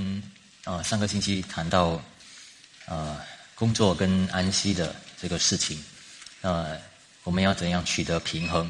[0.00, 0.22] 嗯
[0.64, 2.00] 啊上个星期谈到
[2.86, 3.20] 啊
[3.54, 5.78] 工作跟安息的这个事情，
[6.40, 6.78] 呃，
[7.22, 8.66] 我们要怎样取得平衡？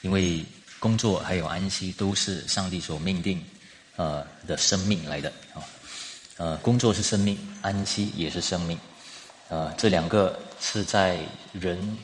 [0.00, 0.42] 因为
[0.78, 3.44] 工作还有安息都是上帝所命定
[3.96, 5.60] 呃的生命来的啊，
[6.38, 8.78] 呃，工作是生命，安息也是生命，
[9.50, 11.18] 呃，这两个是在
[11.52, 11.98] 人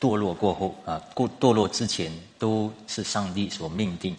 [0.00, 4.16] 堕落过后啊，过堕落之前都是上帝所命定。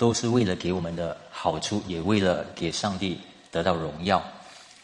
[0.00, 4.22] 都是为了给我们的好处，也为了给上帝得到荣耀。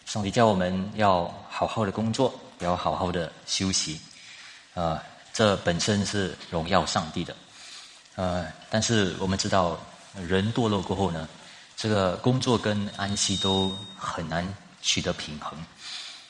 [0.04, 3.98] 上帝叫我们要好好的工作，要好好的休息，
[4.74, 5.02] 啊，
[5.32, 7.34] 这本身是荣耀上帝的。
[8.16, 9.80] 呃，但是我们知道，
[10.28, 11.26] 人堕落过后呢，
[11.78, 14.46] 这个工作跟安息都很难
[14.82, 15.58] 取得平衡。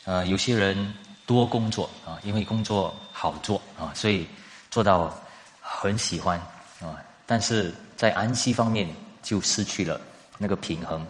[0.04, 0.94] 呃，有些人
[1.26, 4.28] 多工作啊，因为工作好做啊，所以
[4.70, 5.12] 做到
[5.60, 6.38] 很喜欢
[6.80, 7.02] 啊。
[7.26, 8.86] 但是在安息方面
[9.22, 10.00] 就失去了
[10.38, 11.04] 那个平衡，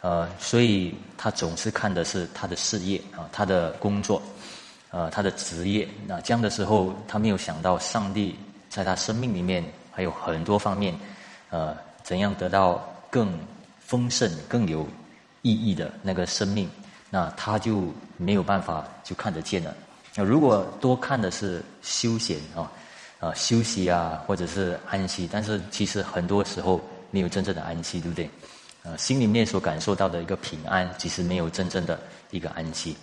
[0.00, 4.20] 呃，所以他总是看的是他的事业啊，他的工作，
[4.90, 5.88] 呃，他的职业。
[6.06, 8.34] 那这样的时候，他没有想到上帝
[8.68, 10.92] 在他生命里面还有很多方面，
[11.50, 13.32] 呃，怎样得到更
[13.78, 14.86] 丰盛、更有
[15.42, 16.68] 意义的那个生命，
[17.10, 17.84] 那他就
[18.16, 19.72] 没有办法就看得见了。
[20.16, 22.70] 那如果多看的是休闲啊。
[23.24, 26.78] 啊，休息啊，或者是安息，但是其实很多时候
[27.10, 28.28] 没有真正的安息，对不对？
[28.82, 31.98] 呃，心里面所感受到的一个平安，其实没有真正的
[32.30, 32.94] 一个安息，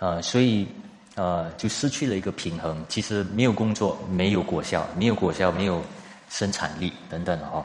[0.00, 0.68] 呃，所以
[1.14, 2.84] 呃，就失去了一个平衡。
[2.90, 5.82] 其实没有工作，没有果效，没有果效，没有
[6.28, 7.64] 生产力等等哦。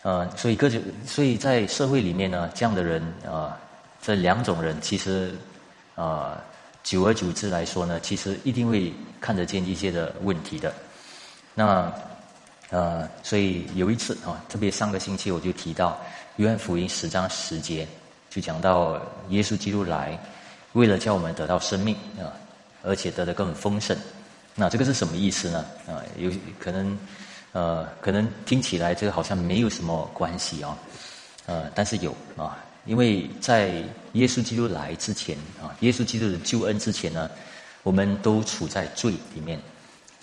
[0.00, 3.54] 呃，所以各种，所以在社会里面呢，这样的人啊，
[4.00, 5.34] 这两种人其实
[5.94, 6.42] 啊，
[6.82, 8.90] 久而久之来说呢，其实一定会
[9.20, 10.72] 看得见一些的问题的。
[11.58, 11.92] 那，
[12.70, 15.90] 呃，所以有一次啊，特别上个星期我就提到
[16.36, 17.84] 《约翰福音》十章十节，
[18.30, 18.96] 就讲到
[19.30, 20.16] 耶稣基督来，
[20.74, 22.30] 为了叫我们得到生命啊，
[22.84, 23.98] 而且得的更丰盛。
[24.54, 25.64] 那这个是什么意思呢？
[25.88, 26.30] 啊，有
[26.60, 26.96] 可能，
[27.50, 30.78] 呃，可能听起来这个好像没有什么关系啊，
[31.46, 33.82] 呃，但是有啊，因为在
[34.12, 37.28] 耶稣基督来之前啊，耶稣基督的救恩之前呢，
[37.82, 39.60] 我们都处在罪里面。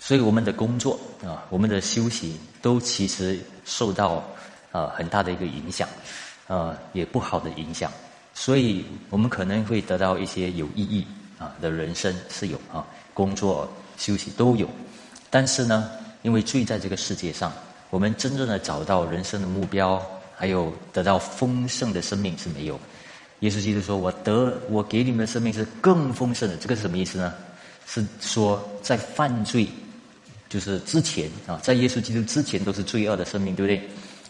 [0.06, 4.22] 所以我们的工作啊，我们的休息都其实受到
[4.70, 5.88] 啊很大的一个影响，
[6.46, 7.90] 啊也不好的影响。
[8.32, 11.04] 所以我们可能会得到一些有意义
[11.40, 13.68] 啊的人生是有啊，工作
[13.98, 14.70] 休息都有。
[15.28, 15.90] 但是呢，
[16.22, 17.52] 因为罪在这个世界上，
[17.90, 20.00] 我们真正的找到人生的目标，
[20.36, 22.78] 还有得到丰盛的生命是没有。
[23.40, 27.34] 耶稣基督说：“我得我给你们的生命是更丰盛的。”这个是什么意思呢？
[27.88, 29.66] 是说在犯罪。
[30.56, 33.86] 就是之前啊，在耶稣基督之前都是罪恶的生命，对不对？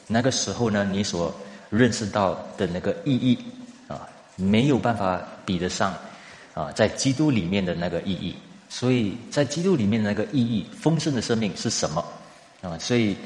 [0.09, 1.33] 那个时候呢，你所
[1.71, 3.39] 认识到的那个意义
[3.87, 5.95] 啊，没有办法比得上
[6.53, 8.35] 啊，在基督里面的那个意义。
[8.69, 12.05] 所以在基督里面的那个意义，丰盛的生命是什么
[12.61, 12.77] 啊？
[12.77, 13.17] 所以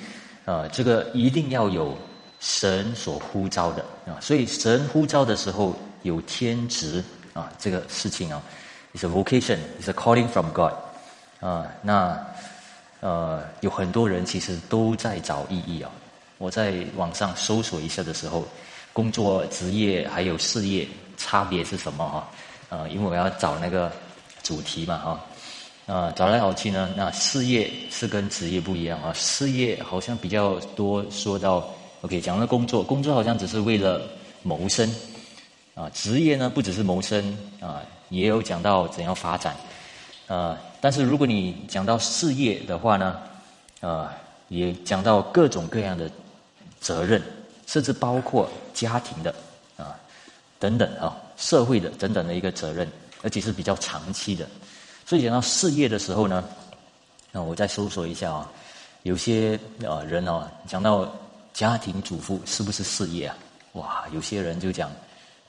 [0.45, 1.97] 啊，这个一定要有
[2.39, 4.21] 神所呼召的啊。
[4.21, 7.03] 所以神呼召的时候有天职
[7.33, 8.43] 啊，这个事情啊
[8.93, 10.75] ，is a vocation，is a calling from God
[11.41, 12.27] 啊，那。
[13.01, 15.91] 呃，有很多人其实都在找意义啊。
[16.39, 18.47] 我在网上搜索一下的时候，
[18.93, 22.29] 工作、职业还有事业差别是什么哈？
[22.71, 23.91] 呃，因为我要找那个
[24.43, 25.21] 主题嘛哈。
[25.87, 29.13] 啊，找来找去呢，那事业是跟职业不一样啊。
[29.13, 31.69] 事业好像比较多说到
[32.03, 34.03] ，OK，讲到工作，工作好像只是为了
[34.43, 34.89] 谋生
[35.75, 35.91] 啊。
[35.93, 39.57] 职业呢，不只是谋生啊，也有讲到怎样发展
[40.29, 40.57] 啊。
[40.83, 43.19] 但是如果你讲到事业的话呢，
[43.81, 44.15] 啊，
[44.49, 46.11] 也讲到各种各样的
[46.81, 47.23] 责任，
[47.67, 49.35] 甚至包括家庭的
[49.77, 49.95] 啊
[50.59, 52.89] 等等啊，社会的等等的一个责任，
[53.23, 54.49] 而且是比较长期的。
[55.05, 56.43] 所以讲到事业的时候呢，
[57.31, 58.51] 那我再搜索一下啊，
[59.03, 61.15] 有些啊人哦，讲到
[61.53, 63.37] 家庭主妇是不是事业啊？
[63.73, 64.91] 哇，有些人就讲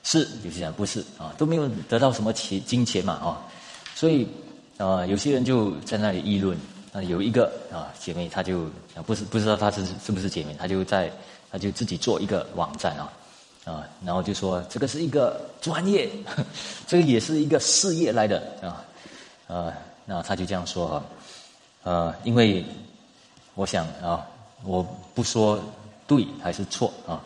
[0.02, 3.40] 是，有些人不是啊，都没有得到什么钱金钱嘛啊，
[3.94, 4.28] 所以。
[4.78, 6.56] 啊，有些人就在那里议论。
[6.92, 8.66] 啊，有一个啊姐妹，她就
[9.06, 11.10] 不是不知道她是是不是姐妹，她就在，
[11.50, 13.12] 她就自己做一个网站啊，
[13.64, 16.10] 啊，然后就说这个是一个专业，
[16.86, 18.84] 这个也是一个事业来的啊，
[19.46, 19.72] 呃，
[20.04, 21.04] 那她就这样说啊，
[21.84, 22.62] 呃，因为
[23.54, 24.26] 我想啊，
[24.62, 25.58] 我不说
[26.06, 27.24] 对还是错啊，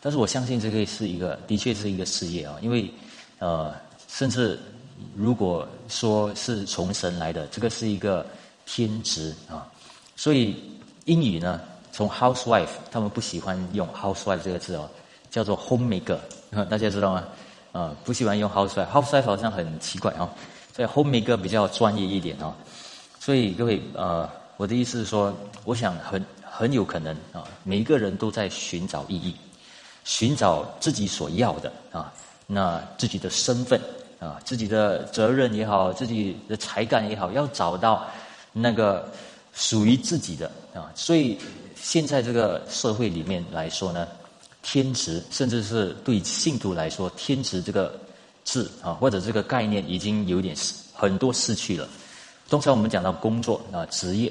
[0.00, 2.88] 但是我相信这个是一个，的确是一个事业啊，因为
[3.40, 3.74] 呃，
[4.06, 4.56] 甚至。
[5.14, 8.24] 如果说是从神来的，这个是一个
[8.66, 9.66] 天职啊，
[10.16, 10.56] 所以
[11.06, 14.88] 英语呢，从 housewife，他们不喜欢用 housewife 这个字哦，
[15.30, 16.18] 叫做 homemaker，
[16.68, 17.24] 大家知道吗？
[17.72, 20.28] 啊，不喜欢用 housewife，housewife 好像很奇怪啊，
[20.74, 22.54] 所以 homemaker 比较专业一点啊。
[23.20, 25.34] 所以各位呃，我的意思是说，
[25.64, 29.34] 我想很很有可能啊，每一个人都在寻找意义，
[30.04, 32.12] 寻找自己所要的啊，
[32.46, 33.80] 那自己的身份
[34.18, 38.06] 啊，自己的责任也好，自己的才干也好，要找到
[38.52, 39.08] 那个
[39.52, 40.90] 属于自己的啊。
[40.94, 41.38] 所以
[41.74, 44.06] 现在这个社会里面来说呢。
[44.60, 47.98] 天职，甚至是对信徒来说，天职这个
[48.44, 50.54] 字啊，或者这个概念，已经有点
[50.92, 51.88] 很多失去了。
[52.50, 54.30] 通常我们讲到工作啊、职业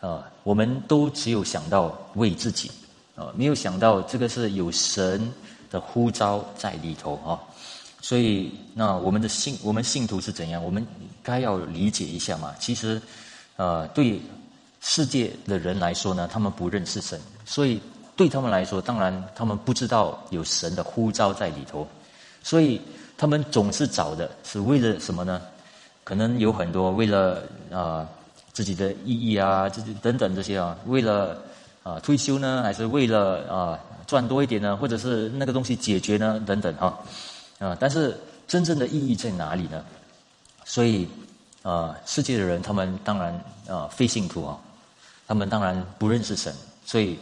[0.00, 2.70] 啊，我们都只有想到为自己
[3.14, 5.32] 啊，没有想到这个是有神
[5.70, 7.40] 的呼召在里头啊。
[8.00, 10.62] 所以，那我们的信，我们信徒是怎样？
[10.62, 10.86] 我们
[11.22, 12.54] 该要理解一下嘛。
[12.58, 13.00] 其实，
[13.56, 14.20] 呃，对
[14.80, 17.80] 世界的人来说呢，他们不认识神，所以。
[18.16, 21.88] 对他们来说，当然他们不知道有神的呼召在里头，
[22.42, 22.78] 所以
[23.16, 25.40] 他们总是找的是为了什么呢？
[26.04, 27.42] 可能有很多为了
[27.72, 28.06] 啊
[28.52, 31.38] 自己的意义啊，这等等这些啊，为了
[31.82, 36.98] 啊退休呢，还是为了啊赚多一点呢，或者是那个东西解决呢，等等哈
[37.60, 38.18] 啊，但是
[38.48, 39.84] 真正的意义在哪里呢？
[40.64, 41.08] 所以
[41.62, 43.32] 啊，世界的人他们当然
[43.68, 44.58] 啊非信徒啊，
[45.28, 46.52] 他们当然不认识神，
[46.84, 47.16] 所以。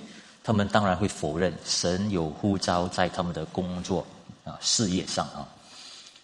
[0.45, 4.03] 他们当然会否认神有呼召在他们的工作
[4.45, 5.47] 啊事业上啊。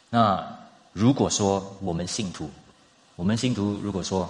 [0.08, 0.42] 那
[0.94, 2.48] 如果说我们信徒，
[3.16, 4.26] 我们信徒如果说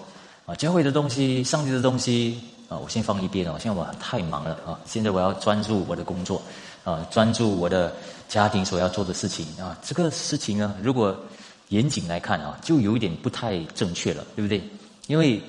[0.46, 6.42] 啊教会的东西、上帝的东西啊，我先放一边哦，现在我太忙了啊，现在我要专注我的工作
[6.84, 7.92] 啊，专注我的
[8.28, 9.76] 家庭所要做的事情啊。
[9.82, 11.18] 这个事情呢，如果
[11.70, 14.62] 严谨来看啊，就有一点不太正确了，对不对？
[15.08, 15.42] 因为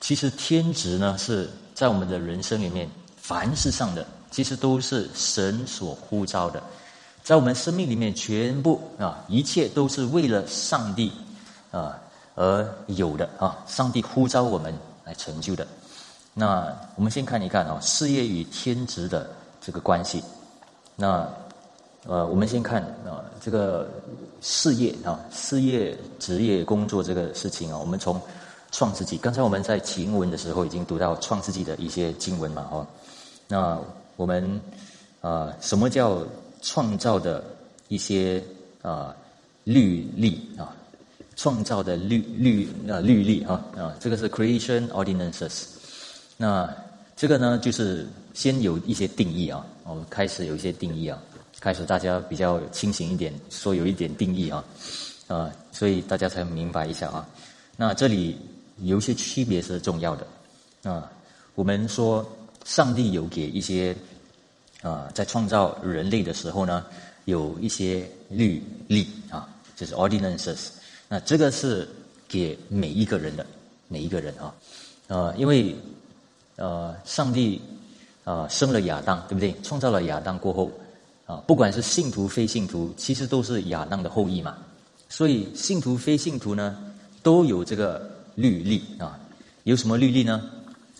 [0.00, 2.88] 其实天职呢是在我们的人生里面。
[3.20, 6.62] 凡事上的，其实都是神所呼召的，
[7.22, 11.12] 在我们生命里面，全部啊，一切都是为了上帝
[11.70, 11.94] 啊
[12.34, 14.72] 而有的啊，上帝呼召我们
[15.04, 15.66] 来成就的。
[16.32, 19.28] 那我们先看一看啊，事业与天职的
[19.60, 20.24] 这个关系。
[21.00, 21.32] 那
[22.08, 23.88] 呃，我们先看啊，这个
[24.40, 28.20] 事业啊，事业、职业、工作这个事情啊，我们从
[28.72, 32.86] 创世纪，刚才我们在经文的时候已经读到创世纪的一些经文嘛，哦。
[33.46, 33.78] 那
[34.16, 34.60] 我们
[35.20, 36.20] 啊，什么叫
[36.62, 37.44] 创造的
[37.86, 38.42] 一些
[38.82, 39.14] 啊
[39.62, 40.74] 律例啊？
[41.36, 45.66] 创造的律律啊律例啊啊，这个是 creation ordinances。
[46.36, 46.68] 那
[47.16, 51.20] 这个呢，就是先有一些定义啊，我们开始有一些定义啊，
[51.60, 54.64] 开始大家比较清醒一点，说有一点定义啊
[55.26, 57.28] 啊，所以大家才明白一下啊。
[57.76, 58.36] 那这里
[58.82, 60.26] 有一些区别是重要的
[60.90, 61.10] 啊，
[61.54, 62.26] 我们说。
[62.64, 63.96] 上帝有给一些
[64.82, 66.84] 啊，在创造人类的时候呢，
[67.24, 70.66] 有一些律例啊，就是 ordinances。
[71.08, 71.88] 那这个是
[72.28, 73.46] 给每一个人的，
[73.86, 74.54] 每一个人啊，
[75.06, 75.74] 呃，因为
[76.56, 77.58] 呃，上帝
[78.28, 79.54] 啊生了亚当，对不对？
[79.62, 80.70] 创造了亚当过后
[81.24, 84.58] 啊，不管是信徒非信徒，其实都是亚当的后裔嘛。
[85.08, 86.76] 所以信徒非信徒呢，
[87.22, 89.18] 都有这个律例啊。
[89.64, 90.42] 有什么律例呢？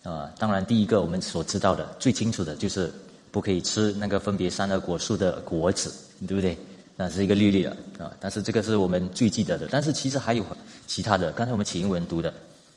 [0.05, 2.91] 啊，当然，第一个我们所知道的最清楚的就是
[3.31, 5.93] 不可以吃那个分别三恶果树的果子，
[6.26, 6.57] 对不对？
[6.97, 8.11] 那是一个律例了啊。
[8.19, 9.69] 但是这个是我们最记得的。
[9.71, 10.45] 但是其实还有
[10.87, 12.33] 其他的，刚才我们请英文读的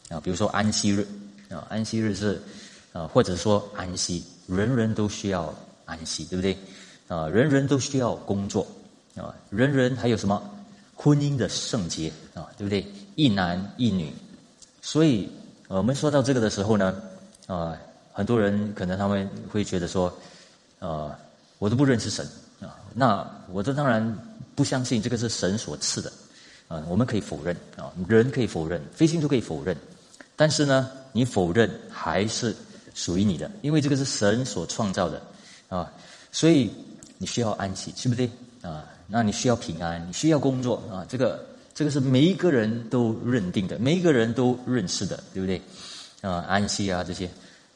[0.09, 1.07] 啊，比如说安息日
[1.49, 2.41] 啊，安息日是
[2.91, 5.53] 啊，或者说安息，人人都需要
[5.85, 6.57] 安息，对不对？
[7.07, 8.65] 啊，人人都需要工作
[9.15, 10.41] 啊，人人还有什么
[10.95, 12.85] 婚姻的圣洁啊，对不对？
[13.15, 14.13] 一男一女，
[14.81, 15.29] 所以
[15.67, 17.01] 我们说到这个的时候呢。
[17.47, 17.75] 啊，
[18.13, 20.13] 很多人可能他们会觉得说，
[20.79, 21.19] 啊，
[21.57, 22.25] 我都不认识神
[22.61, 24.17] 啊，那我这当然
[24.55, 26.13] 不相信这个是神所赐的
[26.69, 26.81] 啊。
[26.87, 29.75] 我们可以否认啊，人可以否认，非信徒可以否认，
[30.37, 32.55] 但是呢，你否认还是
[32.93, 35.21] 属于你的，因为这个是神所创造的
[35.69, 35.91] 啊，
[36.31, 36.69] 所以
[37.17, 38.29] 你需要安息，是不是？
[38.61, 45.61] 啊，那你需要平安，你需要工作啊，这个这个是每一个人都认定的，每一个人都认识的，对不对？
[46.21, 47.29] 啊，安息啊这些。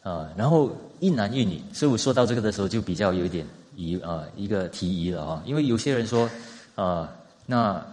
[0.03, 3.43] 啊，然后一男一女，所以我说到这个的时候就比较有点
[3.75, 5.41] 疑啊，一个提疑了啊。
[5.47, 6.29] 因为有些人说，
[6.75, 7.11] 啊，
[7.47, 7.83] 那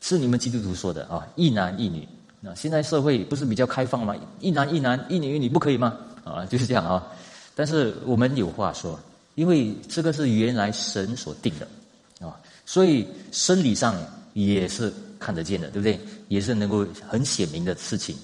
[0.00, 2.08] 是你们基督徒说的啊，一男一女。
[2.40, 4.16] 那现在社会不是比较开放吗？
[4.40, 5.96] 一男一男，一女一女不可以吗？
[6.30, 7.06] 啊，就是这样啊。
[7.54, 8.98] 但是我们有话说，
[9.34, 13.96] 因为这个是原来神所定的啊，所以生理上
[14.34, 15.98] 也是看得见的，对不对？
[16.28, 18.16] 也是能够很显明的事情。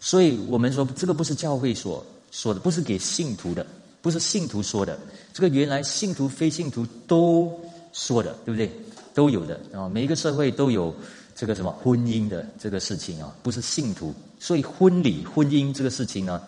[0.00, 2.04] 所以我们说，这个不是教会所。
[2.32, 3.64] 说的不是给信徒的，
[4.02, 4.98] 不是信徒说的，
[5.32, 7.50] 这个原来信徒非信徒都
[7.94, 8.70] 说的，对不对？
[9.14, 10.94] 都有的啊，每一个社会都有
[11.34, 16.42] 这个什么婚姻的这个事情啊，不是信徒，所以婚礼、婚姻这个事情呢，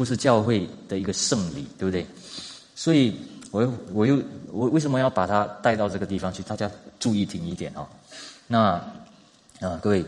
[0.00, 2.06] 不是教会的一个圣礼，对不对？
[2.74, 3.14] 所以，
[3.50, 4.18] 我我又
[4.50, 6.42] 我为什么要把它带到这个地方去？
[6.42, 7.86] 大家注意听一点哦。
[8.46, 8.82] 那
[9.60, 10.02] 啊，各位，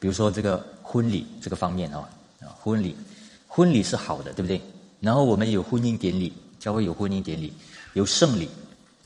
[0.00, 2.04] 比如说这个婚礼这个方面哦，
[2.40, 2.96] 啊，婚礼，
[3.46, 4.60] 婚礼是好的，对不对？
[4.98, 7.52] 然后我们有婚姻典礼，教会有婚姻典礼，
[7.92, 8.48] 有圣礼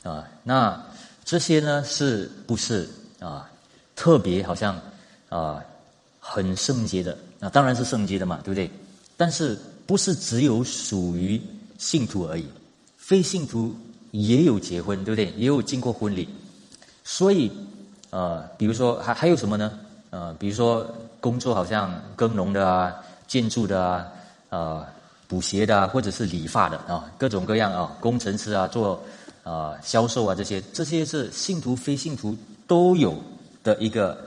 [0.01, 0.83] 啊，那。
[1.25, 3.49] 这些呢，是不是啊？
[3.95, 4.77] 特别好像
[5.29, 5.63] 啊，
[6.19, 8.69] 很圣洁的啊，当然是圣洁的嘛，对不对？
[9.15, 11.41] 但是不是只有属于
[11.77, 12.45] 信徒而已？
[12.97, 13.75] 非信徒
[14.11, 15.33] 也有结婚，对不对？
[15.37, 16.27] 也有经过婚礼。
[17.03, 17.51] 所以
[18.09, 19.79] 呃，比如说还还有什么呢？
[20.09, 20.87] 呃，比如说
[21.19, 22.93] 工作好像耕农的啊，
[23.27, 24.07] 建筑的啊，
[24.49, 24.87] 啊，
[25.27, 29.01] 补鞋的啊，或者是理发的啊，各种各样啊，工程师啊，做。
[29.43, 32.33] 啊，销售啊，这些这些是信徒非信徒
[32.65, 33.13] 都有
[33.61, 34.17] 的一个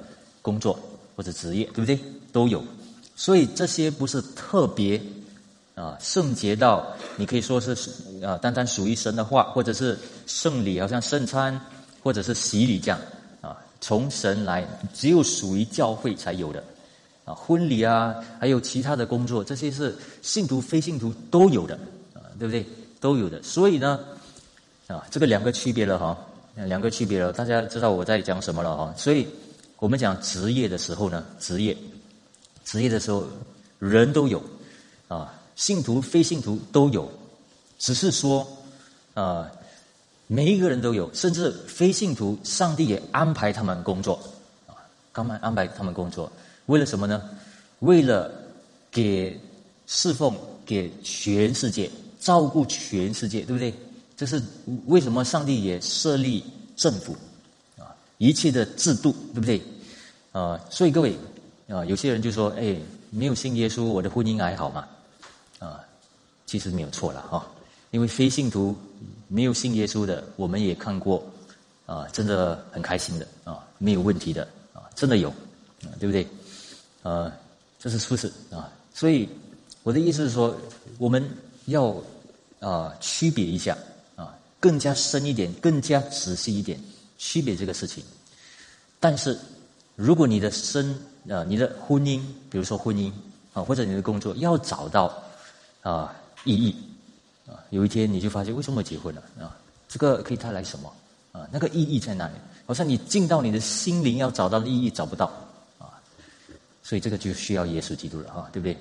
[0.42, 0.78] 工作
[1.16, 1.98] 或者职业，对不对？
[2.32, 2.62] 都有，
[3.14, 5.00] 所以这些不是特别
[5.76, 6.84] 啊圣洁到
[7.16, 7.76] 你可以说是
[8.24, 11.58] 啊单单属于神的话，或者是圣礼，好像圣餐
[12.02, 12.98] 或者是洗礼这样
[13.40, 16.64] 啊，从神来，只有属于教会才有的
[17.24, 21.78] 啊婚礼啊，还有其他的工作，这些是信徒非信徒都有的
[22.14, 22.66] 啊，对不对？
[22.98, 24.00] 都有的，所以呢。
[24.88, 26.16] 啊，这个两个区别了哈，
[26.54, 28.94] 两个区别了，大家知道我在讲什么了哈。
[28.96, 29.26] 所以，
[29.80, 31.76] 我们讲职业的时候呢，职业，
[32.64, 33.26] 职业的时候，
[33.80, 34.40] 人都有，
[35.08, 37.10] 啊，信徒非信徒都有，
[37.78, 38.46] 只是说，
[39.14, 39.50] 啊，
[40.26, 44.20] 每一个人都有，甚至非信徒，上帝也安排他们工作，
[44.66, 44.76] 啊，
[45.12, 46.30] 刚安安排他们工作，
[46.66, 47.22] 为了什么呢？
[47.80, 48.30] 为了
[48.90, 49.38] 给
[49.86, 50.34] 侍奉
[50.64, 53.72] 给全世界，照顾全世界，对不对？
[54.14, 54.42] 这是
[54.86, 56.44] 为什么上帝也设立
[56.76, 57.16] 政府
[57.78, 57.96] 啊？
[58.18, 59.62] 一切的制度，对不对？
[60.32, 61.16] 啊，所以各位
[61.68, 62.76] 啊，有些人就说：“哎，
[63.10, 64.86] 没有信耶稣，我的婚姻还好嘛？”
[66.46, 67.46] 其实没有错了哈，
[67.90, 68.74] 因为非信徒
[69.28, 71.22] 没有信耶稣的，我们也看过
[71.84, 75.28] 啊，真的很开心的啊，没有问题的啊，真的有
[75.82, 76.26] 啊，对不对？
[77.02, 77.32] 呃，
[77.78, 79.28] 这是事实啊，所以
[79.82, 80.56] 我的意思是说，
[80.98, 81.28] 我们
[81.66, 81.94] 要
[82.60, 83.76] 啊区别一下
[84.14, 84.34] 啊。
[84.58, 86.80] 更加深一点，更加仔细一点，
[87.18, 88.02] 区别这个事情。
[88.98, 89.38] 但是，
[89.94, 90.98] 如果你的生
[91.28, 93.12] 啊，你的婚姻，比如说婚姻
[93.52, 95.22] 啊，或者你的工作，要找到
[95.82, 96.74] 啊意义
[97.46, 99.54] 啊，有一天你就发现为什么结婚了啊？
[99.86, 100.90] 这个可以带来什么
[101.32, 101.46] 啊？
[101.52, 102.34] 那个意义在哪里？
[102.64, 105.26] 好像你进到你的心灵要找到的意义找不到
[105.78, 106.00] 啊，
[106.82, 108.74] 所以这个就需要耶稣基督了啊，对不对？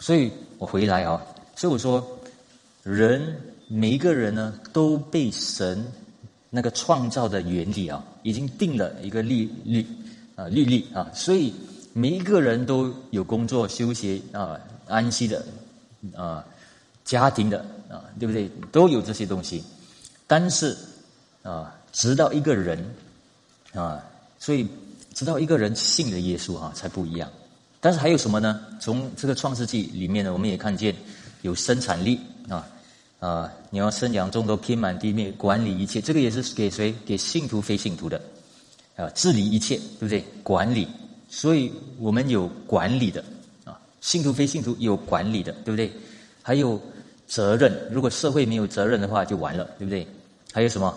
[0.00, 1.22] 所以我回来啊，
[1.54, 2.04] 所以我说
[2.82, 3.38] 人。
[3.72, 5.86] 每一个人呢，都被神
[6.50, 9.86] 那个创造的原理啊，已经定了一个律律
[10.34, 11.54] 啊律例啊，所以
[11.92, 14.58] 每一个人都有工作、休息啊、
[14.88, 15.46] 安息的
[16.16, 16.44] 啊、
[17.04, 18.50] 家庭的啊，对不对？
[18.70, 19.64] 都有这些东西。
[20.26, 20.76] 但是
[21.42, 22.84] 啊，直到一个人
[23.74, 24.04] 啊，
[24.38, 24.66] 所以
[25.14, 27.28] 直到一个人信了耶稣啊，才不一样。
[27.80, 28.60] 但是还有什么呢？
[28.80, 30.94] 从这个创世纪里面呢，我们也看见
[31.42, 32.66] 有生产力啊。
[33.20, 36.94] 啊，你要生养众多，遍满地面，管理一切，这个也是给谁？
[37.04, 38.18] 给信徒、非信徒的，
[38.96, 40.24] 啊，治理一切，对不对？
[40.42, 40.88] 管理，
[41.28, 43.22] 所以我们有管理的，
[43.64, 45.92] 啊，信徒、非信徒有管理的，对不对？
[46.50, 46.80] 还有
[47.28, 50.04] 责任，如果社会没有责任的话，就完了，对不对？
[50.52, 50.92] 还有什么？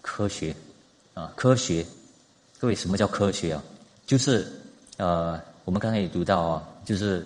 [0.00, 0.56] 科学，
[1.12, 1.84] 啊，科学，
[2.58, 3.62] 各位，什么叫科学啊？
[4.06, 4.50] 就是
[4.96, 7.22] 呃，我们刚才也读到啊，就是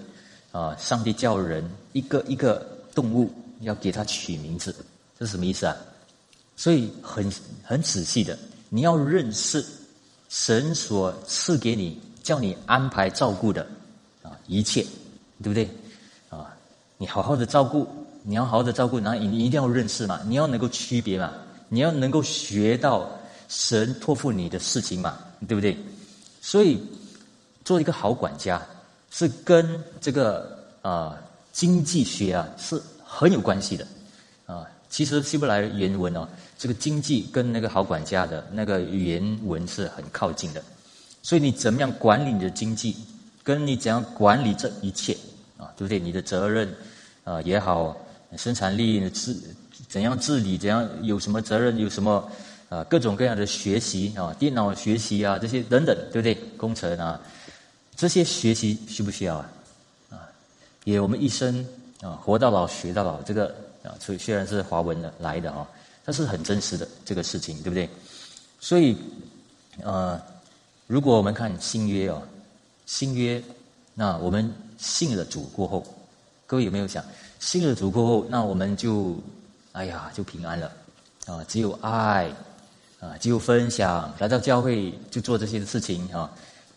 [0.50, 2.66] 啊，上帝叫人一个一个
[2.96, 3.30] 动物。
[3.60, 4.74] 要给他取名字，
[5.16, 5.76] 这是什么意思啊？
[6.56, 7.32] 所以很
[7.62, 8.36] 很仔细的，
[8.70, 9.64] 你要认识
[10.28, 13.64] 神所赐给你、叫你安排照顾的
[14.24, 14.82] 啊一切，
[15.40, 15.68] 对不对？
[16.98, 17.86] 你好好的照顾，
[18.22, 21.32] 你要好好的照顾，然后你你一定要认识嘛，你要能够区别嘛，
[21.70, 23.08] 你要能够学到
[23.48, 25.16] 神托付你的事情嘛，
[25.48, 25.76] 对不对？
[26.42, 26.78] 所以
[27.64, 28.60] 做一个好管家
[29.10, 31.16] 是跟这个啊
[31.52, 32.80] 经济学啊是。
[33.10, 33.86] 很有关系的，
[34.44, 36.28] 啊，其实希伯来原文哦，
[36.58, 40.62] 这个经济跟那个好管家的那个原文是很靠近的，
[41.22, 42.94] 所以你怎么样管理你的经济，
[43.42, 45.16] 跟你怎样管理这一切
[45.58, 46.00] 啊，对不对？
[46.00, 46.74] 你的责任
[47.24, 47.94] 啊也好，
[48.38, 49.36] 生产力治
[49.88, 52.26] 怎样治理，怎样有什么责任，有什么
[52.70, 56.34] 啊各种各样的学习啊，电脑学习啊这些等等，对不对？
[56.56, 57.20] 工程啊
[57.94, 59.50] 这些学习需不需要啊？
[60.10, 60.16] 啊，
[60.84, 61.66] 也我们一生。
[62.00, 65.66] 啊，活到老学到老，这个啊，所以虽然是华文的来的啊，
[66.04, 67.90] 但是很真实的这个事情，对不对？
[68.60, 68.96] 所以
[69.82, 70.16] 呃，
[70.86, 72.22] 如果我们看新约哦，
[72.86, 73.42] 新约，
[73.94, 75.84] 那我们信了主过后，
[76.46, 77.04] 各位有没有想，
[77.38, 79.14] 信了主过后，那我们就，
[79.72, 80.72] 哎呀，就平安了，
[81.26, 82.32] 啊，只有爱，
[83.00, 86.30] 啊，只有分享，来到教会就做这些事情啊，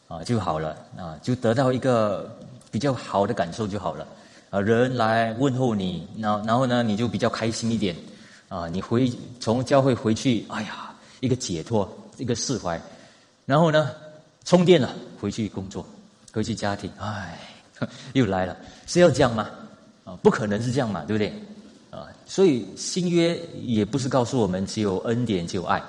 [0.09, 2.29] 啊就好了，啊，就得到一个
[2.69, 4.05] 比较好的感受就好了，
[4.49, 7.95] 啊，人来问候你，然后然后呢，你就比较开心一点，
[8.49, 11.89] 啊，你回从教会回去，哎呀，一个解脱。
[12.17, 12.79] 一个释怀，
[13.47, 13.89] 然后呢，
[14.45, 15.83] 充电了，回去工作，
[16.31, 17.39] 回去家庭，唉，
[18.13, 18.55] 又来了，
[18.87, 19.49] 是要这样吗？
[20.03, 21.33] 啊，不可能是这样嘛，对不对？
[21.89, 25.81] 啊，所以新约也不是告诉我们只有恩典就有爱，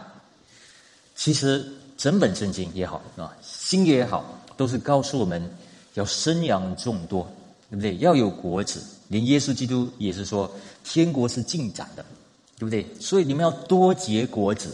[1.14, 1.64] 其实
[1.96, 4.24] 整本圣经也好啊，新约也好，
[4.56, 5.42] 都是告诉我们
[5.94, 7.30] 要生养众多，
[7.70, 7.96] 对不对？
[7.98, 10.50] 要有果子，连耶稣基督也是说，
[10.84, 12.04] 天国是进展的，
[12.58, 12.86] 对不对？
[13.00, 14.70] 所以你们要多结果子。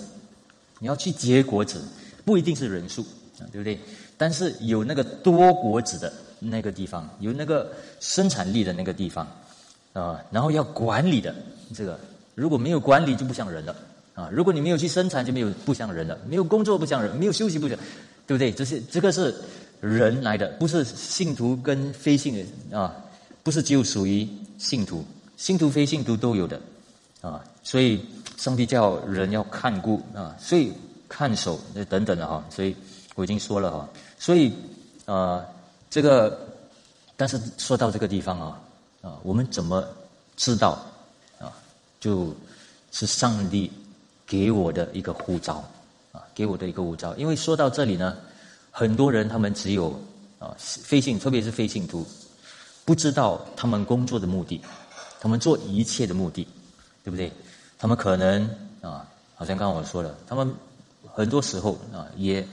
[0.81, 1.83] 你要去结果子，
[2.25, 3.03] 不一定是人数
[3.41, 3.77] 啊，对不对？
[4.17, 9.27] 但是有那个多果子的那个地方，有那个生产力的那个地方，
[9.93, 11.35] 啊，然后要管理的
[11.75, 11.99] 这个，
[12.35, 13.75] 如果没有管理就不像人了
[14.15, 14.29] 啊！
[14.33, 17.79] 如果你没有去生产，就没有不像人了；没有工作不像人，没有休息不像，
[18.27, 18.53] 对不对？
[18.53, 19.35] 这是这个是
[19.81, 22.35] 人来的，不是信徒跟非信
[22.71, 22.95] 的啊，
[23.43, 24.29] 不是只有属于
[24.59, 25.05] 信徒，
[25.37, 26.61] 信徒非信徒都有的
[27.21, 28.01] 啊，所以。
[28.39, 30.73] 上帝叫人要看顾啊，所以
[31.09, 32.73] 看守那等等的哈，所以
[33.17, 34.53] 我已经说了哈，所以
[35.07, 35.45] 啊，
[35.91, 36.39] 这个，
[37.17, 38.61] 但是说到这个地方啊，
[39.03, 39.83] 啊，我们怎么
[40.37, 40.79] 知道
[41.39, 41.51] 啊？
[41.99, 42.35] 就
[42.91, 43.73] 是上帝
[44.27, 45.65] 给我的一个护照
[46.13, 47.17] 啊，给我的一个护照。
[47.17, 48.17] 因为说到这里呢，
[48.71, 49.99] 很多人他们只有
[50.39, 52.07] 啊，非信，特别是非信徒，
[52.85, 54.61] 不知道他们工作的目的，
[55.21, 56.47] 他们做一切的目的，
[57.03, 57.33] 对不对？
[57.79, 58.49] 他们可能
[58.83, 60.55] 啊，好像刚刚我说了，他们
[61.15, 62.47] 很多时候啊，也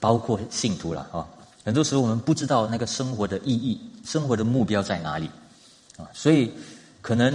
[0.00, 1.28] 包括信徒了啊。
[1.68, 5.28] 很多时候我们不知道那个生活的意义、生活的目标在哪里
[5.98, 6.50] 啊，所以
[7.02, 7.30] 可能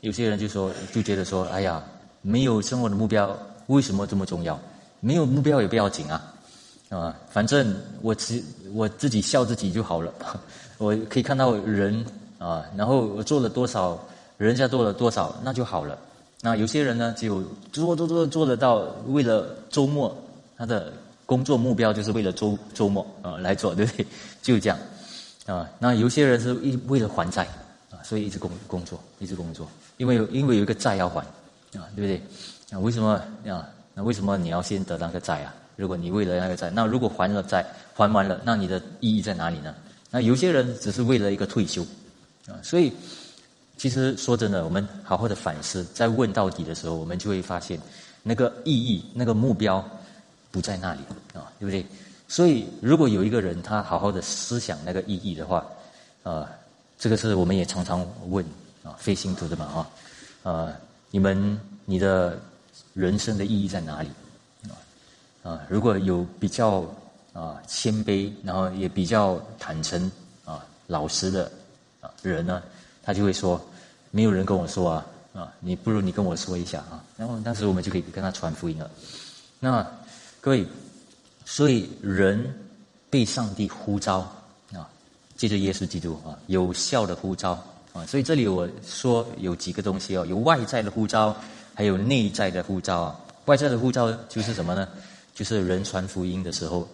[0.00, 1.80] 有些人就说，就觉得说，哎呀，
[2.20, 3.38] 没有生活的目标，
[3.68, 4.58] 为什么这么重要？
[4.98, 6.34] 没有目标也不要紧啊，
[6.88, 8.42] 啊，反正我只
[8.74, 10.12] 我自己笑自己就好了。
[10.78, 12.04] 我可以看到人
[12.38, 13.96] 啊，然后我做了多少，
[14.38, 15.96] 人家做了多少，那就好了。
[16.40, 20.12] 那有些人呢，就做做做做得到，为了周末，
[20.56, 20.92] 他的
[21.28, 24.06] 工作目标就是为了周周末啊来做，对不对？
[24.40, 24.78] 就这样
[25.44, 25.68] 啊。
[25.78, 27.46] 那有些人是一为了还债
[27.90, 31.20] 啊，所以一直工工作，一直工作，因为因为有一个债要还
[31.76, 32.22] 啊，对不对？
[32.70, 33.68] 啊，为什么啊？
[33.92, 35.54] 那为什么你要先得那个债啊？
[35.76, 37.62] 如果你为了那个债，那如果还了债
[37.94, 39.74] 还完了，那你的意义在哪里呢？
[40.10, 41.82] 那有些人只是为了一个退休
[42.46, 42.90] 啊，所以。
[43.80, 47.78] 其实说真的，我们好好的反思，在问到底的时候，我们就会发现，
[48.24, 49.88] 那个意义、那个目标
[50.50, 51.00] 不在那里
[51.34, 51.84] 啊，对不对？
[52.28, 55.66] 所以，如果有一个人他好好的思想那个意义的话，
[56.22, 56.48] 啊，
[56.98, 58.44] 这个是我们也常常问
[58.82, 59.88] 啊，非信徒的嘛
[60.44, 60.72] 啊，啊，
[61.10, 62.38] 你们你的
[62.92, 64.08] 人生的意义在哪里？
[64.68, 64.76] 啊
[65.42, 66.84] 啊，如果有比较
[67.32, 70.10] 啊谦卑，然后也比较坦诚
[70.44, 71.50] 啊老实的
[72.00, 72.62] 啊人呢？
[73.02, 73.58] 他就会说
[74.10, 78.90] ：“没有人跟我说啊，啊，你不如你跟我说一下啊。”然后当时我们就可以跟他传福音了。
[79.58, 79.86] 那
[80.48, 80.66] 所以，
[81.44, 82.42] 所以人
[83.10, 84.20] 被上帝呼召
[84.72, 84.88] 啊，
[85.36, 87.50] 借着耶稣基督啊，有效的呼召
[87.92, 88.06] 啊。
[88.06, 91.36] 所以这里我说有几个东西哦，有外在的呼召，
[91.74, 93.20] 还有内在的呼召啊。
[93.44, 94.88] 外在的呼召就是什么呢？
[95.34, 96.88] 就是人传福音的时候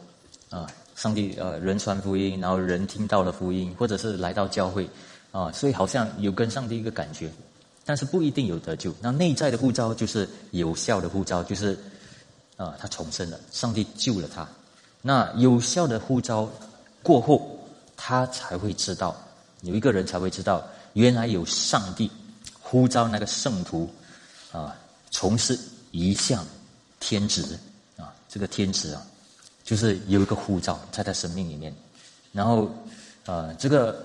[0.50, 4.88] 啊，上帝呃，人传福音，然后人听到了福音，或者是来到教会。
[5.30, 7.30] 啊，所以好像有跟上帝一个感觉，
[7.84, 8.92] 但是不一定有得救。
[9.00, 11.78] 那内在的呼召就是有效的呼召，就是
[12.56, 14.46] 啊，他重生了，上帝救了他。
[15.02, 16.48] 那有效的呼召
[17.02, 17.58] 过后，
[17.96, 19.16] 他才会知道，
[19.62, 20.64] 有一个人才会知道，
[20.94, 22.10] 原来有上帝
[22.60, 23.88] 呼召那个圣徒
[24.52, 24.76] 啊，
[25.10, 25.58] 从事
[25.90, 26.44] 一项
[27.00, 27.58] 天职
[27.96, 29.02] 啊，这个天职啊，
[29.62, 31.74] 就是有一个呼召在他生命里面，
[32.32, 32.68] 然后
[33.26, 34.04] 啊，这个。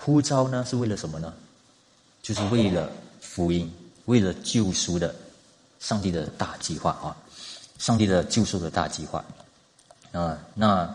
[0.00, 1.34] 呼召呢是为了什么呢？
[2.22, 2.88] 就是为了
[3.20, 3.68] 福音，
[4.04, 5.12] 为了救赎的
[5.80, 7.16] 上帝的大计划啊！
[7.78, 9.24] 上帝的救赎的大计划
[10.12, 10.38] 啊！
[10.54, 10.94] 那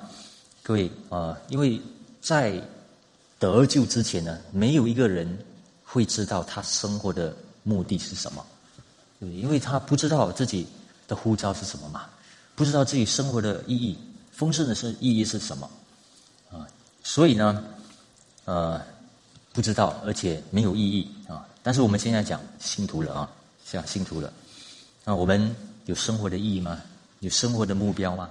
[0.62, 1.82] 各位啊，因为
[2.22, 2.62] 在
[3.40, 5.38] 得救之前呢，没有一个人
[5.84, 8.46] 会知道他生活的目的是什么，
[9.20, 10.68] 对因为他不知道自己
[11.08, 12.06] 的呼召是什么嘛，
[12.56, 13.98] 不知道自己生活的意义、
[14.32, 15.70] 丰盛的是意义是什么
[16.52, 16.68] 啊！
[17.04, 17.64] 所以呢，
[18.46, 18.82] 呃。
[19.56, 21.46] 不知道，而且没有意义啊！
[21.62, 23.30] 但是我们现在讲信徒了啊，
[23.72, 24.34] 讲信徒了。
[25.06, 26.82] 那我们有生活的意义吗？
[27.20, 28.30] 有生活的目标吗？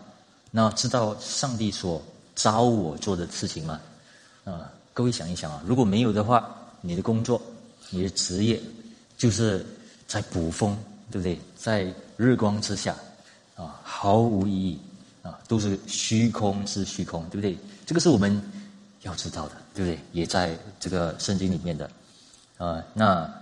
[0.51, 2.03] 那知道上帝所
[2.35, 3.81] 招我做的事情吗？
[4.45, 7.41] 啊，各位想一想啊，如果没有的话，你的工作、
[7.91, 8.61] 你的职业，
[9.17, 9.65] 就是
[10.07, 10.77] 在捕风，
[11.11, 11.39] 对不对？
[11.57, 12.95] 在日光之下，
[13.57, 14.79] 啊，毫无意义，
[15.23, 17.57] 啊，都是虚空之虚空，对不对？
[17.87, 18.43] 这个是我们
[19.03, 19.99] 要知道的，对不对？
[20.13, 21.91] 也在这个圣经里面的，
[22.59, 23.42] 啊，那。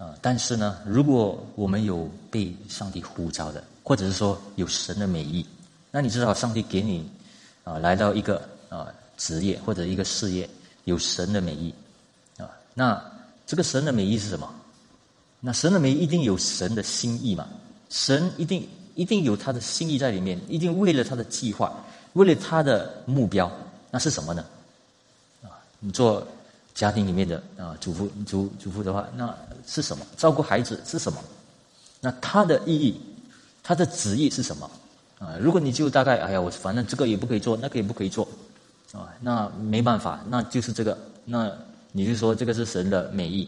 [0.00, 5.44] 啊，但是呢，如果我们有被上帝呼召的，或者是说有神的美意，
[5.90, 7.06] 那你知道上帝给你
[7.64, 10.48] 啊来到一个啊职业或者一个事业
[10.84, 11.74] 有神的美意
[12.38, 12.98] 啊，那
[13.46, 14.50] 这个神的美意是什么？
[15.38, 17.46] 那神的美意一定有神的心意嘛？
[17.90, 21.70] 神一定一定有他的心意在里面，一定为了他的计划，
[22.14, 23.52] 为了他的目标，
[23.90, 24.42] 那是什么呢？
[25.42, 26.26] 啊，你做。
[26.74, 29.34] 家庭里面的啊，祖父、祖祖父的话，那
[29.66, 30.06] 是什么？
[30.16, 31.18] 照顾孩子是什么？
[32.00, 33.00] 那他的意义，
[33.62, 34.70] 他的旨意是什么？
[35.18, 38.26] 啊，如果你就大概，哎呀，我反正这个也不可以做，那个也不可以做，
[38.92, 41.52] 啊，那没办法，那就是这个，那
[41.92, 43.46] 你就说这个是神的美意，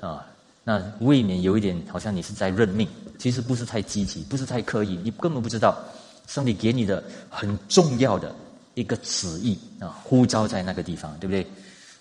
[0.00, 0.26] 啊，
[0.64, 2.86] 那未免有一点好像你是在认命，
[3.18, 5.78] 其实不是太积极，不是太刻意，你根本不知道
[6.26, 8.34] 上帝给你的很重要的
[8.74, 11.46] 一个旨意啊，呼召在那个地方，对不对？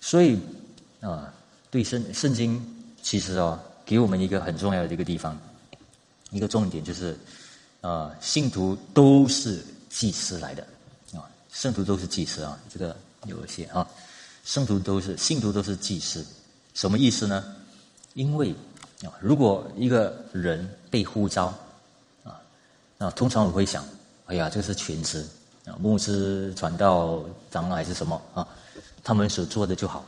[0.01, 0.39] 所以，
[1.01, 1.33] 啊，
[1.69, 2.63] 对圣圣经
[3.01, 5.37] 其实哦，给我们一个很重要的一个地方，
[6.31, 7.17] 一个重点就是，
[7.81, 10.65] 啊，信徒都是祭司来的，
[11.13, 13.87] 啊，圣徒都是祭司啊，这个有一些啊，
[14.45, 16.25] 圣徒都是信徒都是祭司，
[16.73, 17.55] 什么意思呢？
[18.13, 18.51] 因为
[19.03, 21.53] 啊，如果一个人被呼召，
[22.23, 22.39] 啊，
[22.97, 23.85] 那通常我会想，
[24.27, 25.25] 哎呀，这个是全职
[25.65, 28.47] 啊，牧师、传道、长老还是什么啊？
[29.07, 30.03] 他们所做的就好，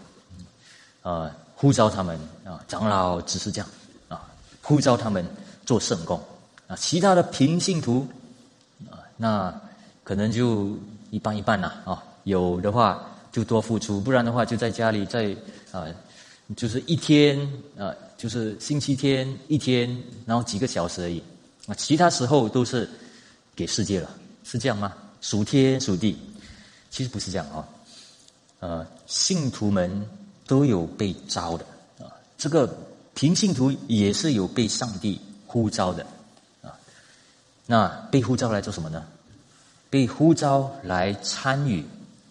[1.03, 3.69] 啊，呼召他们啊，长老只是这样
[4.09, 4.29] 啊，
[4.61, 5.25] 呼召他们
[5.65, 6.21] 做圣工
[6.67, 8.05] 啊，其他的平信徒
[8.91, 9.57] 啊，那
[10.03, 10.77] 可能就
[11.11, 15.33] 一半一半啦啊，有的话就多付出，不然的话就在家里在
[15.71, 15.85] 啊，
[16.57, 17.39] 就是一天
[17.77, 21.23] 啊，就是星期天一天，然后几个小时而已
[21.67, 22.89] 啊，其他时候都是
[23.55, 24.09] 给世界了，
[24.43, 24.91] 是这样吗？
[25.21, 26.19] 属天属地，
[26.89, 27.65] 其实不是这样啊。
[28.59, 30.05] 呃，信徒们
[30.45, 31.65] 都有被招的
[31.99, 32.67] 啊，这个
[33.13, 36.05] 平信徒也是有被上帝呼召的
[36.61, 36.75] 啊。
[37.65, 39.05] 那被呼召来做什么呢？
[39.89, 41.83] 被呼召来参与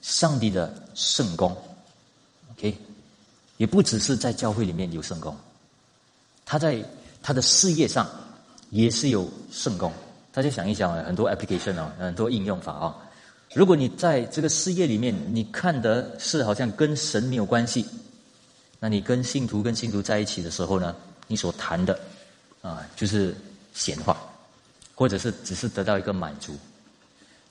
[0.02, 1.56] 上帝的圣功
[2.52, 2.78] ，OK，
[3.56, 5.36] 也不只是在教会里面有圣功，
[6.44, 6.84] 他在
[7.22, 8.08] 他的事业上
[8.70, 9.92] 也是有圣功。
[10.30, 12.96] 大家想一想，很多 application 啊，很多应用法啊。
[13.54, 17.84] 如果你在这个事业里面，你看的是好像跟神没有关系，
[18.78, 20.94] 那你跟信徒跟信徒在一起的时候呢，
[21.26, 21.98] 你所谈的
[22.60, 23.34] 啊就是
[23.72, 24.16] 闲话，
[24.94, 26.56] 或者是只是得到一个满足。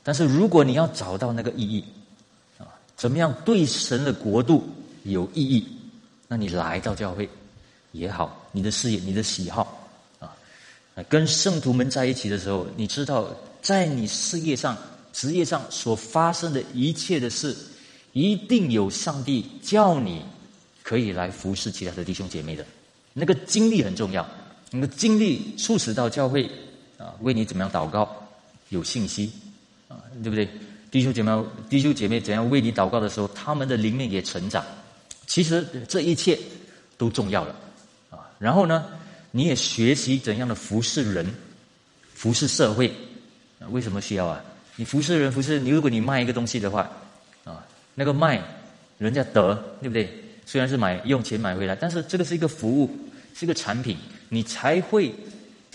[0.04, 1.84] 但是如果你要找到那个意义
[2.60, 4.70] 啊，怎么样对神的国度
[5.04, 5.68] 有意义，
[6.28, 7.28] 那你来到教会
[7.92, 10.30] 也好，你的事业、你的喜好啊，
[11.10, 13.28] 跟圣徒们在一起的时候，你知道
[13.64, 14.78] 在你事业上。
[15.18, 17.58] 职业上所发生的一切的事，
[18.14, 20.22] 一定有上帝叫你
[20.84, 22.64] 可以来服侍其他的弟兄姐妹的，
[23.14, 24.24] 那个经历很重要。
[24.70, 26.48] 那个经历促使到教会
[27.00, 28.16] 啊，为你怎么样祷告，
[28.70, 29.32] 有信息
[29.88, 30.48] 啊，对不对？
[30.92, 34.64] 弟兄姐妹，弟兄姐妹怎样为你祷告的时候，他们的灵命也成长。
[35.26, 36.38] 其实这一切
[36.96, 37.56] 都重要了
[38.12, 38.30] 啊。
[38.38, 38.86] 然后呢，
[39.32, 41.26] 你也学习怎样的服侍人，
[42.14, 42.94] 服侍社会？
[43.72, 44.44] 为什么需要啊？
[44.78, 45.70] 你服侍人，服侍你。
[45.70, 46.90] 如果你卖一个东西的话，
[47.44, 48.40] 啊，那个卖，
[49.00, 50.08] 人家得，对不对？
[50.46, 52.90] 虽然是买用钱买回来，但是这个是一个服务，
[53.36, 53.98] 是一个产品，
[54.30, 55.14] 你才会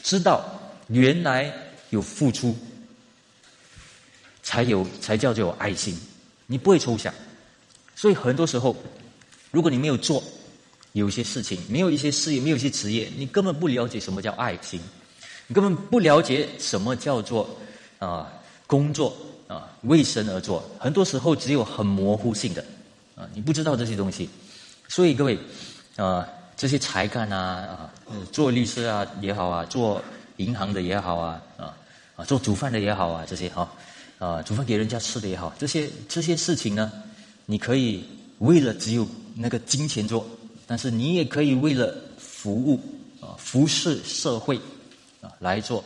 [0.02, 0.42] 知道
[0.86, 1.52] 原来
[1.90, 2.56] 有付出，
[4.42, 5.98] 才有才叫做有爱心。
[6.46, 7.12] 你不会抽象，
[7.96, 8.76] 所以很多时候，
[9.50, 10.22] 如果你没有做，
[10.92, 14.80] 有一些事情，没有一些事业，没有一些职业，你根本不了解什么叫爱心，
[15.48, 17.58] 你根本不了解什么叫做
[17.98, 18.32] 啊。
[18.66, 19.16] 工作
[19.48, 22.64] 啊，为神而做，很多时候只有很模糊性的
[23.14, 24.28] 啊，你不知道这些东西。
[24.88, 25.38] 所以各位
[25.96, 30.02] 啊，这些才干啊啊，做律师啊也好啊，做
[30.36, 31.74] 银行的也好啊啊
[32.16, 33.70] 啊，做煮饭的也好啊，这些哈
[34.18, 36.90] 啊，煮饭给人家吃的也好，这些这些事情呢，
[37.46, 38.04] 你可以
[38.38, 40.26] 为了只有那个金钱做，
[40.66, 42.80] 但是你也可以为了服务
[43.20, 44.56] 啊，服侍社会
[45.20, 45.82] 啊来做。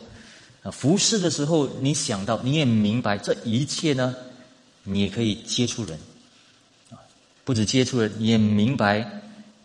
[0.71, 4.15] 服侍的时候，你想到，你也明白这一切呢，
[4.83, 5.97] 你也可以接触人，
[6.89, 6.97] 啊，
[7.43, 9.05] 不止接触人，你也明白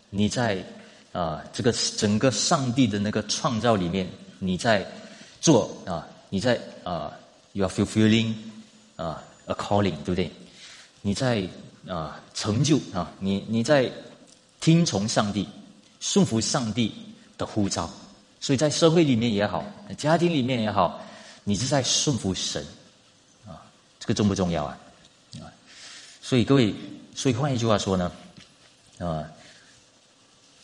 [0.09, 0.63] 你在
[1.11, 4.07] 啊这个整个上帝的那个创造里面，
[4.39, 4.85] 你在
[5.41, 7.11] 做啊，你在啊
[7.53, 8.33] ，you are fulfilling
[8.95, 10.31] 啊，a calling，对不对？
[11.01, 11.43] 你在
[11.87, 13.91] 啊成就啊，你你在
[14.61, 15.45] 听从上帝、
[15.99, 16.93] 顺服上帝
[17.37, 17.91] 的呼召，
[18.43, 19.63] 所以在社会里面也好，
[19.97, 21.01] 家庭里面也好，
[21.45, 22.61] 你是在顺服神
[23.47, 23.63] 啊，
[24.01, 24.77] 这个重不重要啊？
[25.39, 25.47] 啊，
[26.21, 26.75] 所以各位，
[27.15, 28.11] 所以换一句话说呢，
[28.99, 29.23] 啊，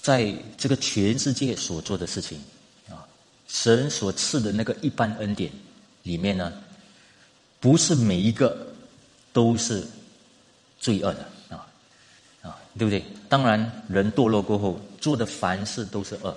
[0.02, 2.44] 在这个全世界所做的事情
[2.90, 3.08] 啊，
[3.48, 5.50] 神所赐的那个一般恩典
[6.04, 6.52] 里面呢，
[7.62, 8.68] 不是每一个
[9.32, 9.88] 都是。
[10.82, 11.68] 罪恶的啊
[12.42, 13.04] 啊，对不对？
[13.28, 16.34] 当然，人堕落过后做的凡事都是恶，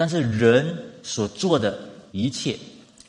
[0.00, 1.78] 但是人所做的
[2.10, 2.58] 一切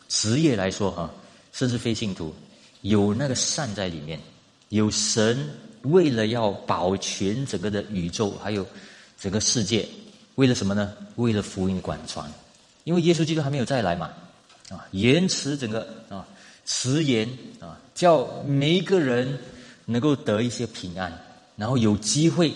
[0.10, 1.10] 职业来说哈，
[1.54, 2.36] 甚至非信徒
[2.82, 4.20] 有那个善在里面，
[4.68, 5.50] 有神
[5.84, 8.68] 为了要保全整个的宇宙，还有
[9.18, 9.88] 整个世界，
[10.36, 10.94] 为了什么呢？
[11.16, 12.30] 为了福音的广传，
[12.84, 14.12] 因为耶稣基督还没有再来嘛
[14.68, 16.28] 啊，延迟整个啊
[16.66, 17.26] 迟延
[17.62, 19.40] 啊，叫每一个人。
[19.84, 21.12] 能够得一些平安，
[21.58, 22.54] 然后有机会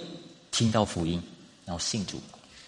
[0.52, 1.22] 听到福音，
[1.66, 2.22] 然后信主。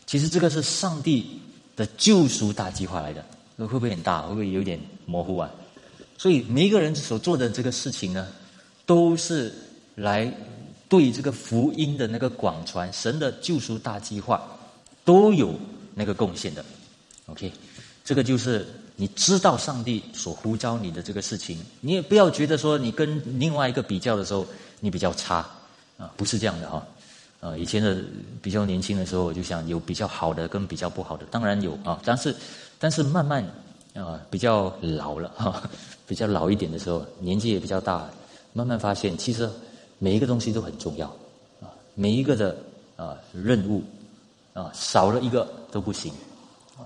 [0.06, 1.39] 其实这个是上帝
[1.78, 3.24] 的救赎大计划来的，
[3.56, 4.24] 那会不会很大？
[4.24, 5.50] 会不会有点模糊啊？
[6.18, 8.28] 所以每一个人所做的这个事情呢，
[8.86, 9.54] 都是
[9.96, 10.30] 来
[10.90, 14.46] 对这个福音的那个广传、神的救赎大计划
[15.06, 15.54] 都有
[15.96, 16.66] 那个贡献的。
[17.28, 17.50] OK，
[18.04, 18.68] 这个就是。
[19.00, 24.44] 你知道上帝所呼召你的这个事情，你也不要觉得说你跟另外一个比较的时候
[24.80, 25.48] 你比较差
[26.00, 26.84] 啊，不是这样的哈。
[27.39, 27.97] 呃，以前的
[28.41, 32.00] 比较年轻的时候，我就想有比较好的跟比较不好的，当然有啊。
[32.04, 32.36] 但是，
[32.80, 33.43] 但是慢慢
[33.93, 35.62] 啊，比较老了哈，
[36.08, 38.10] 比较老一点的时候，年纪也比较大，
[38.54, 39.50] 慢慢发现其实
[40.00, 41.08] 每一个东西都很重要
[41.62, 42.56] 啊，每一个的
[42.95, 43.84] 啊任务
[44.54, 46.13] 啊少了一个都不行
[46.78, 46.86] 啊，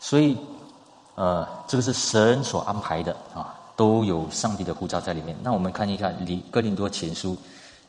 [0.00, 0.36] 所以。
[1.16, 5.36] 呃，这个是神所安排的啊，都有上帝的护照在里面。
[5.42, 7.34] 那我们看一看《里哥林多前书》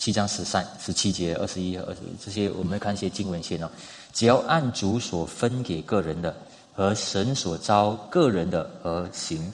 [0.02, 3.70] 七章十三、十七节、二十一、二十这些，我们看一些经文先哦。
[4.12, 6.36] 只要按主所分给个人的
[6.74, 9.54] 和神所招个人的而行，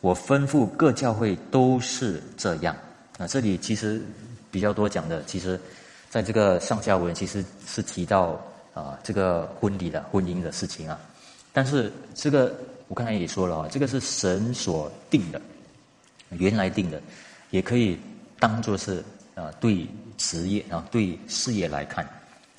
[0.00, 2.76] 我吩咐各教会都是这样。
[3.16, 4.02] 那这里其实
[4.50, 5.60] 比较多讲的，其实
[6.10, 10.98] 在这个上下文其实是提到啊这个婚礼的婚姻的事情啊，
[11.52, 12.52] 但是这个。
[12.86, 15.40] 我刚才也说了啊，这个是神所定的，
[16.28, 17.00] 原来定的，
[17.50, 17.98] 也可以
[18.38, 19.02] 当做是
[19.34, 22.06] 啊对职业啊对事业来看。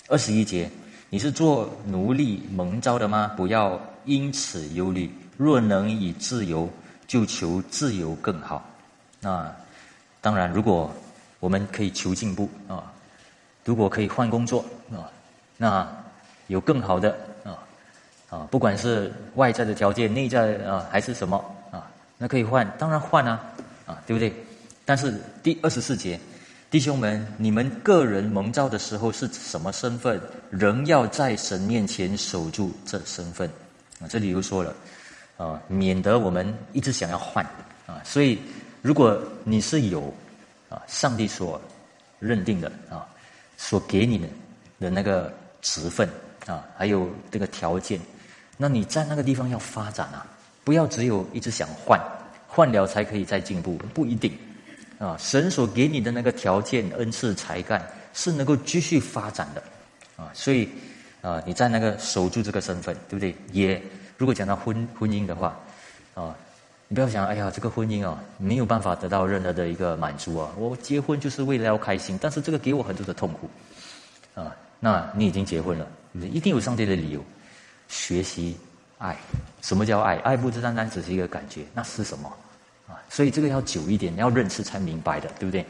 [0.08, 0.70] 二十一节，
[1.10, 3.32] 你是做奴隶蒙招的吗？
[3.36, 5.10] 不要因此忧虑。
[5.38, 6.70] 若能以自由，
[7.08, 8.64] 就求自由更好。
[9.20, 9.54] 那
[10.22, 10.94] 当然，如果
[11.40, 12.92] 我们可以求进步啊，
[13.64, 15.12] 如果可以换工作啊，
[15.58, 15.88] 那
[16.48, 17.18] 有更好的。
[18.28, 21.38] 啊，不管是外在的条件、内在啊，还是什么
[21.72, 23.40] 啊，那可以换，当然换啊，
[23.86, 24.34] 啊，对不对？
[24.84, 26.20] 但是第二十四节，
[26.76, 33.50] 弟兄们，你们个人蒙召的时候是什么身份，仍要在神面前守住这身份。
[34.02, 34.76] 啊，这里又说了，
[35.38, 37.46] 啊，免得我们一直想要换
[37.86, 38.02] 啊。
[38.04, 38.38] 所以，
[38.82, 40.14] 如果你是有
[40.68, 41.62] 啊，上帝所
[42.20, 43.08] 认定的啊，
[43.56, 44.28] 所给你的
[44.78, 46.10] 的那个职分
[46.46, 47.98] 啊，还有这个条件。
[48.58, 50.28] 那你在那个地方要发展啊，
[50.66, 51.98] 不要只有一直想换，
[52.50, 54.38] 换了才可以再进步，不一定，
[54.97, 59.63] 啊，神所给你的那个条件、恩赐、才干是能够继续发展的，
[60.15, 60.69] 啊，所以
[61.21, 63.36] 啊，你在那个守住这个身份，对不对？
[63.51, 63.81] 也
[64.17, 65.60] 如果讲到婚婚姻的话，
[66.13, 66.36] 啊，
[66.88, 73.49] 你不要想，哎呀，这个婚姻啊没有办法得到任何的一个满足啊，我结婚就是为了要开心，但是这个给我很多的痛苦，
[74.34, 77.23] 啊，那你已经结婚了，你一定有上帝的理由。
[77.88, 78.58] 学习
[78.97, 79.15] 爱，
[79.62, 80.17] 什么叫爱？
[80.19, 82.31] 爱不单单只是一个感觉，那是什么？
[82.88, 85.65] 啊，所以这个要久一点，要认识才明白的，对不对？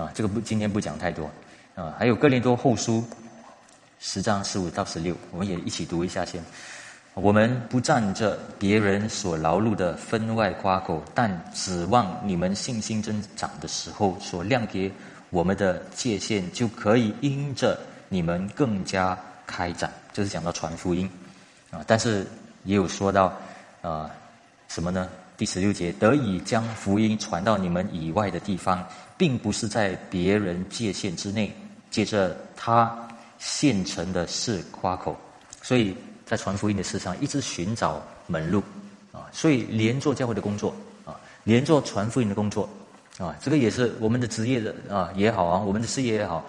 [0.00, 1.30] 啊，这个不今天不讲太多
[1.74, 1.94] 啊。
[1.98, 3.04] 还有哥林多后书
[3.98, 6.42] 十章十五到十六，我们也一起读一下先。
[7.14, 14.92] 我们不占着别人所劳碌的分外夸口，但指望你们信心增长的时候，所亮给
[15.30, 17.76] 我们的界限，就可以因着
[18.08, 19.92] 你们更加开展。
[20.12, 21.10] 就是讲到传福音。
[21.70, 22.24] 啊，但是
[22.62, 23.36] 也有说到，
[23.82, 24.08] 啊，
[24.68, 25.08] 什么呢？
[25.38, 28.84] 第十六节，得以将福音传到你们以外的地方，
[29.16, 31.54] 并不是在别人界限之内，
[31.92, 35.16] 借着他现成的事夸口。
[35.62, 35.96] 所以
[36.26, 38.60] 在传福音的事上，一直寻找门路，
[39.12, 40.74] 啊，所以连做教会的工作，
[41.04, 42.68] 啊，连做传福音的工作，
[43.18, 46.44] 啊，这个也是我们的职业的啊也好啊，我们的事业也好，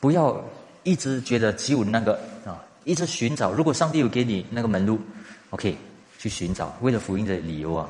[0.00, 0.42] 不要
[0.82, 2.14] 一直觉得只有那个
[2.46, 2.64] 啊。
[2.84, 4.98] 一直寻找，如果上帝有给你那个门路
[5.50, 5.76] ，OK，
[6.18, 7.86] 去寻找，为了福音的理由啊，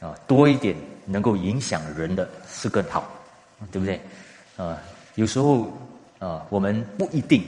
[0.00, 3.08] 啊多一点能够影响人的是更好，
[3.70, 4.00] 对不对？
[4.56, 4.78] 啊，
[5.14, 5.72] 有时候
[6.18, 7.44] 啊，我们不一定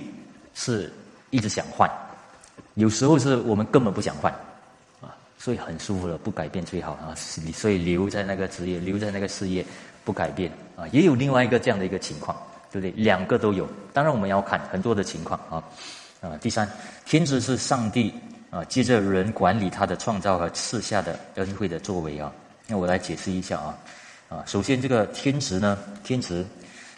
[0.54, 0.92] 是
[1.30, 1.90] 一直想换，
[2.74, 4.32] 有时候是我们根本不想换，
[5.00, 9.64] 啊，所以很舒服了，不改变最好啊，所以留在那个职业，留在那个事业
[10.04, 12.36] 不改变啊，也有另外一个这样的一个情况，
[12.70, 12.90] 对不对？
[13.02, 15.64] 两个都有，当然我们要看很多的情况啊，
[16.20, 16.70] 啊，第三，
[17.04, 18.12] 天职是上帝
[18.50, 22.32] 啊，接着人管理他的创造和赐下的恩惠的作为啊，
[22.66, 23.78] 那我来解释一下啊，
[24.28, 26.44] 啊，首先这个天职呢，天职。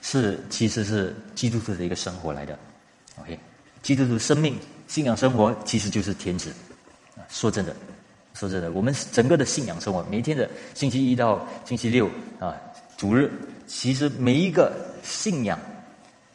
[0.03, 2.59] 是，其实是基督徒的一个生活来的
[3.21, 3.39] ，OK，
[3.83, 4.59] 基督徒生命、
[4.89, 6.51] 信仰生活其实就是天职。
[7.29, 7.77] 说真的，
[8.33, 12.09] 说真的，我们整个的信仰生活，每天的星期一到星期六
[12.39, 12.57] 啊，
[12.97, 13.31] 主日，
[13.67, 15.61] 其实每一个信仰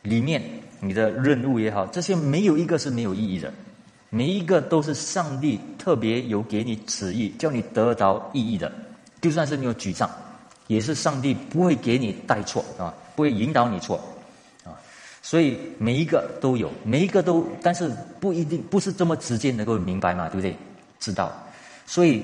[0.04, 0.44] 里面，
[0.80, 3.52] 你的任务也好，这些没有一个是没有意义的，
[4.16, 8.72] 每一个都是上帝特别有给你旨意，叫你得到意义的。
[9.20, 10.10] 就算是你有沮丧，
[10.68, 12.94] 也是上帝不会给你带错啊。
[13.14, 13.96] 不会引导你错，
[14.64, 14.72] 啊，
[15.22, 20.56] 所以每一个都有，每一个都，但是不一定不是这么直接能够明白嘛，对不对？
[21.00, 21.32] 知道，
[21.86, 22.24] 所以，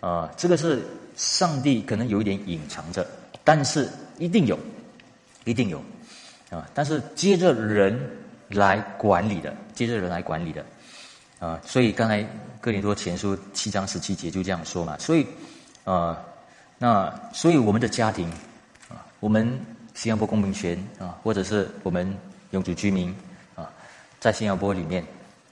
[0.00, 0.82] 啊，这个是
[1.16, 3.04] 上帝可能有一点隐藏着，
[3.44, 4.58] 但是一定有，
[5.44, 5.78] 一定有，
[6.50, 7.98] 啊，但是接着人
[8.48, 10.64] 来管理的，接着人来管理的，
[11.38, 12.26] 啊，所以刚才
[12.60, 15.26] 哥林多前书七章十七节就这样说嘛，所以，
[15.84, 16.18] 啊，
[16.78, 18.28] 那所以我们的家庭，
[18.88, 19.58] 啊，我们。
[19.94, 22.16] 新加坡公民权啊，或者是我们
[22.52, 23.12] 永久居民
[23.56, 23.68] 啊，
[24.20, 25.04] 在新加坡里面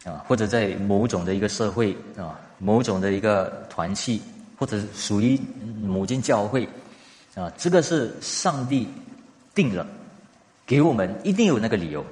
[0.04, 4.22] 啊，或者在某种的一个社会啊，某种的一个团契，
[4.56, 5.36] 或者属于
[5.82, 6.64] 某间教会
[7.34, 8.86] 啊，这个是上帝
[9.52, 9.84] 定了，
[10.64, 12.06] 给我们一定有那个理由，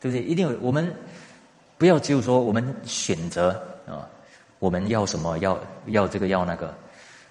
[0.00, 0.24] 对不对？
[0.24, 0.90] 一定有我们
[1.78, 3.50] 不要只有说我们选择
[3.86, 4.06] 啊，
[4.58, 6.74] 我们要什么要要这个要那个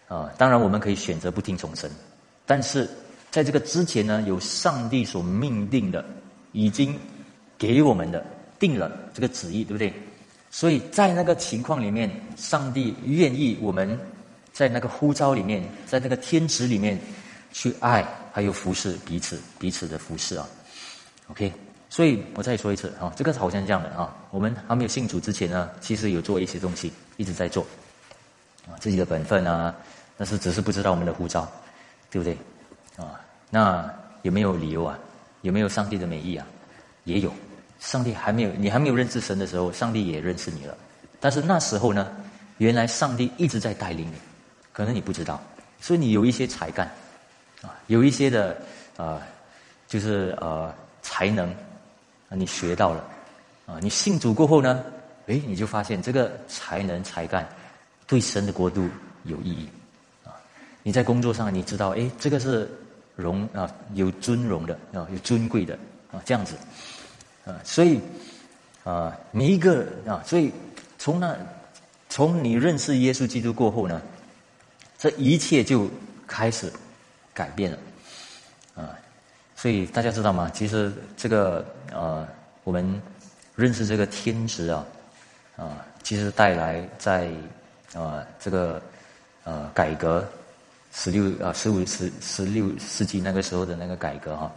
[0.08, 1.92] 啊，当然我们可以选择不听从神，
[2.46, 2.90] 但是。
[3.30, 6.04] 在这个之前呢，有上帝所命定的，
[6.54, 6.98] 已经
[7.58, 8.26] 给我们的
[8.58, 9.94] 定了这个旨意，对不对？
[10.50, 14.00] 所以在那个情况里面，上帝愿意我们
[14.54, 16.98] 在那个呼召里面，在那个天职里面
[17.52, 20.48] 去爱，还有服侍彼此，彼此的服侍啊。
[21.28, 21.52] OK，
[21.98, 27.66] 所以我再说一次啊，这个好像这样的啊，我们还没有信主之前呢，其实有做一些东西，一直在做
[28.68, 29.76] 啊，自己的本分啊，
[30.16, 31.52] 但是只是不知道我们的呼召，
[32.12, 32.38] 对不对？
[33.04, 34.96] 啊，那有没有理由啊？
[35.42, 36.46] 有没有上帝的美意啊？
[37.06, 37.34] 也有，
[37.80, 40.78] 上帝还没有你还没有认识神的时候，上帝也认识你了。
[41.20, 42.16] 但是那时候呢，
[42.60, 44.18] 原来上帝一直在带领你，
[44.72, 45.42] 可能你不知道，
[45.82, 46.86] 所以你有一些才干，
[47.64, 48.56] 啊，有一些的
[48.98, 49.20] 啊，
[49.88, 51.52] 就是呃才能，
[52.30, 53.04] 啊，你学到了，
[53.66, 54.84] 啊，你信主过后呢，
[55.28, 57.48] 诶，你就发现这个才能才干
[58.06, 58.88] 对神的国度
[59.24, 59.70] 有意义，
[60.24, 60.34] 啊，
[60.84, 62.70] 你在工作上你知道，诶，这个是。
[63.18, 65.74] 荣啊，有尊荣的啊，有尊贵的
[66.12, 66.54] 啊，这样子
[67.46, 68.00] 啊，所以
[68.84, 70.52] 啊，每一个啊，所以
[71.00, 71.36] 从那
[72.10, 74.00] 从你认识耶稣基督过后呢，
[75.00, 75.90] 这一切就
[76.28, 76.72] 开始
[77.34, 77.78] 改变了。
[79.58, 80.50] 所以大家知道吗？
[80.54, 82.26] 其实这个呃，
[82.64, 83.02] 我们
[83.56, 84.86] 认识这个天职啊
[85.58, 87.30] 啊，其实带来在
[87.94, 88.82] 啊这个
[89.44, 90.26] 呃改革。
[90.94, 94.52] 十六啊，十五十十六世纪那个时候的那个改革哈，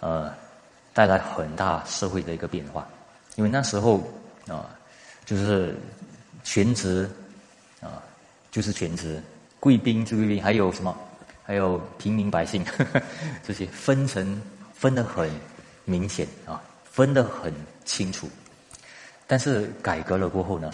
[0.00, 0.32] 呃，
[0.94, 2.88] 带来很大社会的一个变化，
[3.34, 4.00] 因为那时候
[4.46, 4.70] 啊，
[5.26, 5.76] 就是
[6.42, 7.10] 全职
[7.82, 8.00] 啊，
[8.50, 9.20] 就是全职，
[9.60, 10.96] 贵宾就贵宾，还有什么，
[11.48, 12.62] 还有平民百姓，
[13.42, 14.38] 这些分成
[14.74, 15.30] 分得很
[15.86, 17.50] 明显啊，分得很
[17.86, 18.28] 清楚。
[19.26, 20.70] 但是改革了过后呢，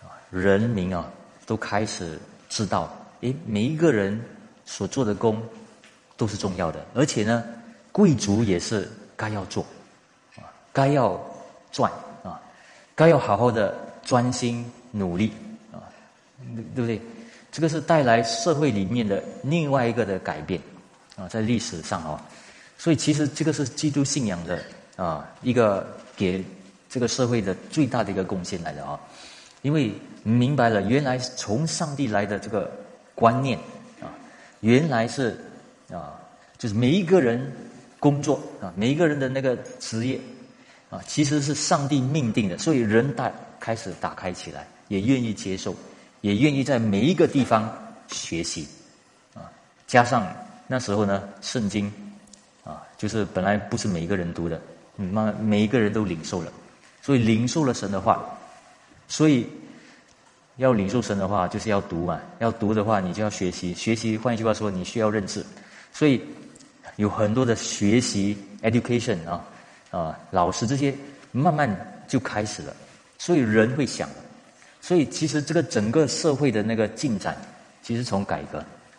[0.00, 1.10] 啊，人民啊
[1.44, 2.96] 都开始知道。
[3.22, 4.20] 诶，每一个人
[4.64, 5.42] 所做的工
[6.16, 7.42] 都是重要的，而且呢，
[7.90, 9.66] 贵族也是该要做，
[10.36, 11.20] 啊，该要
[11.72, 11.90] 赚
[12.22, 12.40] 啊，
[12.94, 15.32] 该要好好的专心努力
[15.72, 15.82] 啊，
[16.76, 17.02] 对不对？
[17.52, 20.60] 这个是带来社会里面的另外一个的改变
[21.14, 22.20] 啊，在历史上啊，
[22.76, 24.60] 所以其实这个是基督信仰的
[24.96, 25.86] 啊一个
[26.16, 26.44] 给
[26.88, 28.98] 这个社会的最大的一个贡献来的啊，
[29.60, 29.92] 因为
[30.24, 32.68] 明白了原来从上帝来的这个。
[33.14, 33.58] 观念
[34.00, 34.08] 啊，
[34.60, 35.38] 原来是
[35.92, 36.18] 啊，
[36.56, 37.52] 就是每一个人
[38.00, 40.18] 工作啊，每一个人的那个职业
[40.88, 43.30] 啊，其实是上帝命定的，所以人大
[43.60, 45.76] 开始打开起来，也愿意接受，
[46.22, 47.70] 也愿意在每一个地方
[48.08, 48.66] 学习
[49.34, 49.44] 啊。
[49.86, 50.26] 加上
[50.66, 51.92] 那时候呢，圣经
[52.64, 54.58] 啊，就是本来不是每一个人读的，
[54.96, 56.50] 那每一个人都领受了，
[57.02, 58.24] 所以领受了神的话，
[59.08, 59.46] 所以
[60.56, 62.20] 要领受神的话，就是要读嘛。
[62.38, 63.74] 要读的话，你就要学习。
[63.74, 65.44] 学习，换一句话说，你需要认字。
[65.92, 66.22] 所以
[66.96, 69.44] 有很多的学习 education 啊
[69.90, 70.94] 啊，老师这些
[71.32, 71.68] 慢慢
[72.06, 72.74] 就开始了。
[73.18, 74.08] 所以人会想，
[74.82, 77.34] 所以其实这个整个社会的那个进展，
[77.82, 78.58] 其实从改革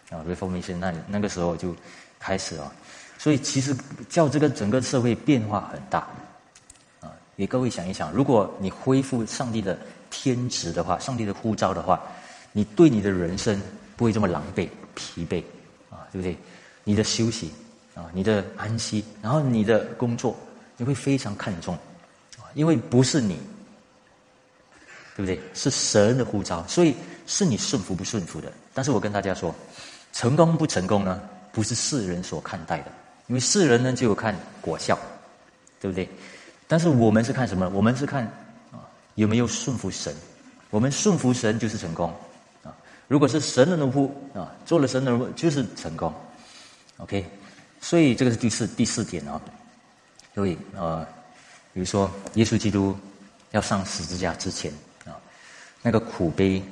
[0.10, 1.76] 啊 reformation 那那个时候就
[2.18, 2.74] 开始了。
[3.20, 3.76] 所以其实
[4.10, 6.08] 叫这个整个社会变化很大
[7.02, 7.12] 啊。
[7.38, 9.78] 给各位想一想，如果你恢复上帝的
[10.10, 12.02] 天职的话，上帝的呼召的话，
[12.54, 13.62] 你对你的人生
[13.96, 15.44] 不会这么狼狈、疲惫，
[15.90, 16.38] 啊，对不对？
[16.86, 17.52] 你的休息
[17.96, 20.36] 啊，你的安息，然后你的工作，
[20.76, 21.76] 你会非常看重，
[22.38, 23.38] 啊，因为不是你，
[25.16, 25.40] 对不对？
[25.54, 26.96] 是神的呼召，所以
[27.28, 28.52] 是你顺服不顺服的。
[28.74, 29.54] 但是我跟大家说，
[30.12, 31.22] 成功不成功呢？
[31.52, 32.92] 不是世人所看待的，
[33.28, 34.98] 因为世人呢就有看果效，
[35.80, 36.10] 对不对？
[36.68, 37.70] 但是我们是看什么？
[37.70, 38.24] 我们是看
[38.72, 38.82] 啊
[39.14, 40.16] 有没有顺服神。
[40.72, 42.12] 我们顺服神就是成功
[42.64, 42.74] 啊。
[43.08, 46.12] 如果是神的奴仆啊，做了神的奴仆就是成功。
[46.98, 47.24] OK，
[47.80, 49.40] 所以这个是第四第四点啊。
[50.34, 51.06] 所以呃，
[51.72, 52.98] 比如说耶稣基督
[53.52, 54.74] 要上十字架之前，
[55.84, 56.64] 那个苦悲，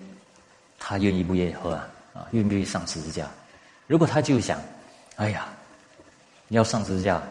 [0.80, 1.88] 他愿意不愿意喝啊？
[2.16, 3.28] 啊，愿不愿意上十字架？
[3.86, 4.60] 如果他就想，
[5.18, 5.48] 哎呀，
[6.48, 7.22] 要上十字架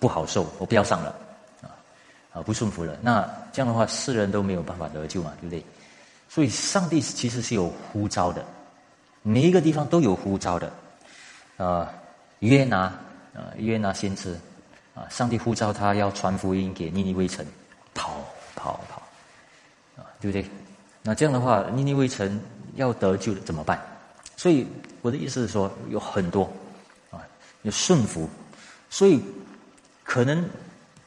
[0.00, 1.14] 不好受，我不要上了。
[2.32, 5.64] 啊，不顺服了，那这样的话，世人都没有办法得救嘛，对不对？
[6.28, 8.44] 所以，上帝其实是有呼召的，
[9.22, 10.70] 每一个地方都有呼召的。
[11.56, 11.90] 啊，
[12.40, 12.80] 约拿，
[13.32, 14.38] 啊，约拿先知，
[14.94, 17.42] 啊，上帝呼召他要传福音给尼尼微城，
[17.94, 18.22] 跑
[18.54, 19.00] 跑跑，
[19.96, 20.46] 啊，对不对？
[21.06, 22.38] 那这样的话，尼尼微城
[22.74, 23.80] 要得救怎么办？
[24.36, 24.66] 所以，
[25.00, 26.52] 我的意思是说，有很多，
[27.10, 27.22] 啊，
[27.62, 28.28] 有顺服，
[28.90, 29.22] 所以
[30.04, 30.44] 可能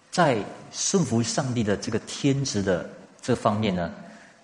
[0.10, 0.42] 在。
[0.72, 2.88] 顺服上帝的这个天职的
[3.24, 3.92] 这方面呢，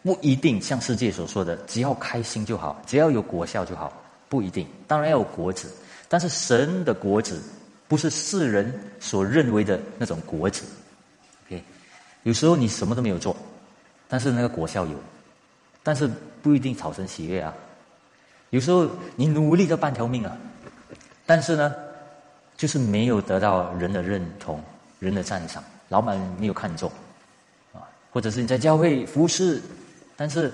[0.01, 3.93] 不一定像世界所说的，只要开心就好，只要有果效就好，
[4.27, 4.65] 不一定。
[4.87, 5.71] 当然要有果子，
[6.09, 7.39] 但是神的果子
[7.87, 10.63] 不是世人所认为的那种果子。
[11.45, 11.63] OK，
[12.23, 13.37] 有时候你什么都没有做，
[14.07, 14.95] 但是那个果效有，
[15.85, 16.09] 但是
[16.41, 17.53] 不一定产生喜悦啊。
[18.49, 20.35] 有时候你努力了半条命啊，
[21.27, 21.75] 但是呢，
[22.57, 24.59] 就是没有得到人的认同、
[24.97, 25.63] 人的赞赏。
[25.89, 26.91] 老板没有看中，
[27.71, 29.61] 啊，或者是你在教会服侍，
[30.17, 30.51] 但是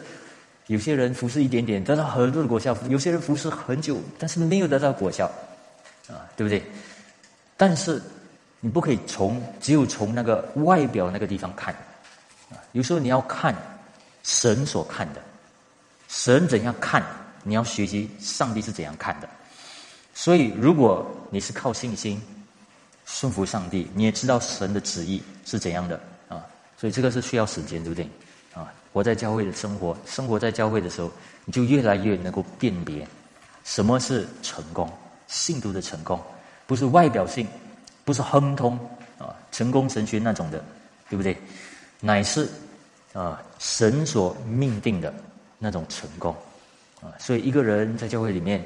[0.68, 5.32] 有些人服侍一点点得到很多的果效，有些人服侍很久，但是没有得到果效，
[6.10, 6.62] 啊，对不对？
[7.56, 8.02] 但是
[8.60, 11.74] 你不可以从只有从那个外表那个地方看，
[12.50, 13.56] 啊，有时候你要看
[14.24, 15.22] 神所看的，
[16.08, 17.04] 神怎样看，
[17.44, 19.30] 你要学习上帝是怎样看的。
[20.14, 22.22] 所以，如果你是靠信心。
[23.04, 26.00] 顺服上帝，你也知道神的旨意是怎样的
[26.30, 26.46] 啊？
[26.78, 28.08] 所以这个是需要时间，对不对？
[28.54, 31.12] 啊，活在教会的生活，生活在教会的时候，
[31.44, 33.06] 你就越来越能够辨别
[33.66, 34.90] 什么是成功，
[35.28, 36.22] 信徒的成功，
[36.66, 37.46] 不是外表性，
[38.06, 38.80] 不是亨通
[39.18, 40.64] 啊，成功神学那种的，
[41.10, 41.36] 对不对？
[42.00, 42.48] 乃是
[43.14, 45.14] 啊，神所命定的
[45.58, 46.36] 那种成功
[47.02, 47.14] 啊。
[47.20, 48.64] 所以一个人在教会里面，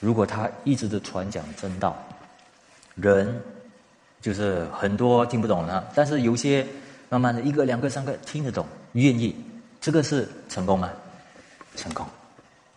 [0.00, 1.96] 如果他一直的传讲真道，
[2.94, 3.40] 人。
[4.20, 6.66] 就是很多听不懂的，但是有些
[7.10, 9.36] 慢慢的一个、两个、三个听得懂，愿意，
[9.82, 10.90] 这个是成功吗？
[11.76, 12.06] 成功，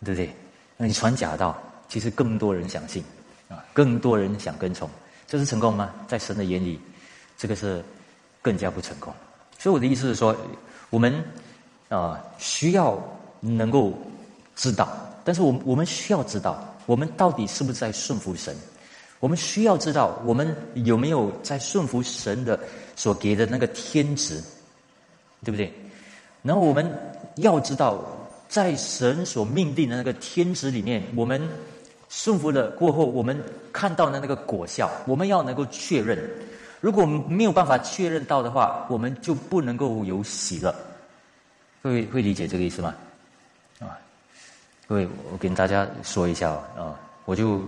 [0.04, 0.30] 对不对？
[0.76, 3.02] 那你传假道，其实更多人相信，
[3.48, 4.90] 啊，更多人想跟从，
[5.26, 5.90] 这是成功吗？
[6.06, 6.82] 在神的眼里，
[7.38, 7.82] 这个是
[8.42, 9.14] 更加不成功。
[9.58, 10.36] 所以我的意思是说，
[10.90, 11.24] 我们
[11.90, 12.98] 啊需要
[13.40, 13.94] 能够
[14.56, 14.88] 知道，
[15.24, 18.56] 但是我我们需要知道，我们到底是不是在顺服神？
[19.20, 22.60] 我们需要知道，我们有没有在顺服神的
[22.96, 24.42] 所给的那个天职，
[25.44, 25.74] 对不对？
[26.44, 26.88] 然后我们
[27.38, 28.00] 要知道，
[28.48, 31.42] 在神所命定的那个天职里面，我们
[32.10, 33.38] 顺服了过后，我们
[33.74, 36.18] 看到的那个果效，我们要能够确认。
[36.80, 40.74] 如果没有办法确认到的话，我们就不能够有喜乐。
[41.82, 42.96] 各位会理解这个意思吗？
[43.80, 43.98] 啊，
[44.88, 46.94] 各位，我跟大家说一下啊，
[47.26, 47.62] 我就。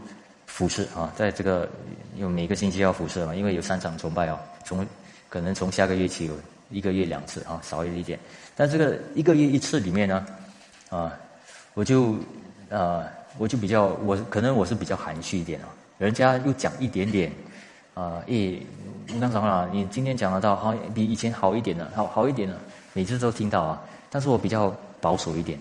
[0.49, 1.69] 服侍啊，在这个
[2.17, 4.85] 有每个星期要服侍嘛，因为有三场崇拜哦，从
[5.29, 6.33] 可能从下个月起有
[6.71, 8.19] 一个月两次啊，少一点。
[8.55, 10.25] 但这个一个月一次里面呢，
[10.89, 11.13] 啊，
[11.75, 12.15] 我就
[12.69, 13.05] 啊，
[13.37, 15.65] 我就比较我可能我是比较含蓄一点哦，
[15.99, 17.31] 人家又讲一点点
[17.99, 18.65] 啊，诶，
[19.19, 22.57] 那长老，你今天讲得到好比以前好一点了，好好一点了，
[22.93, 25.59] 每次都听到啊，但是我比较保守一点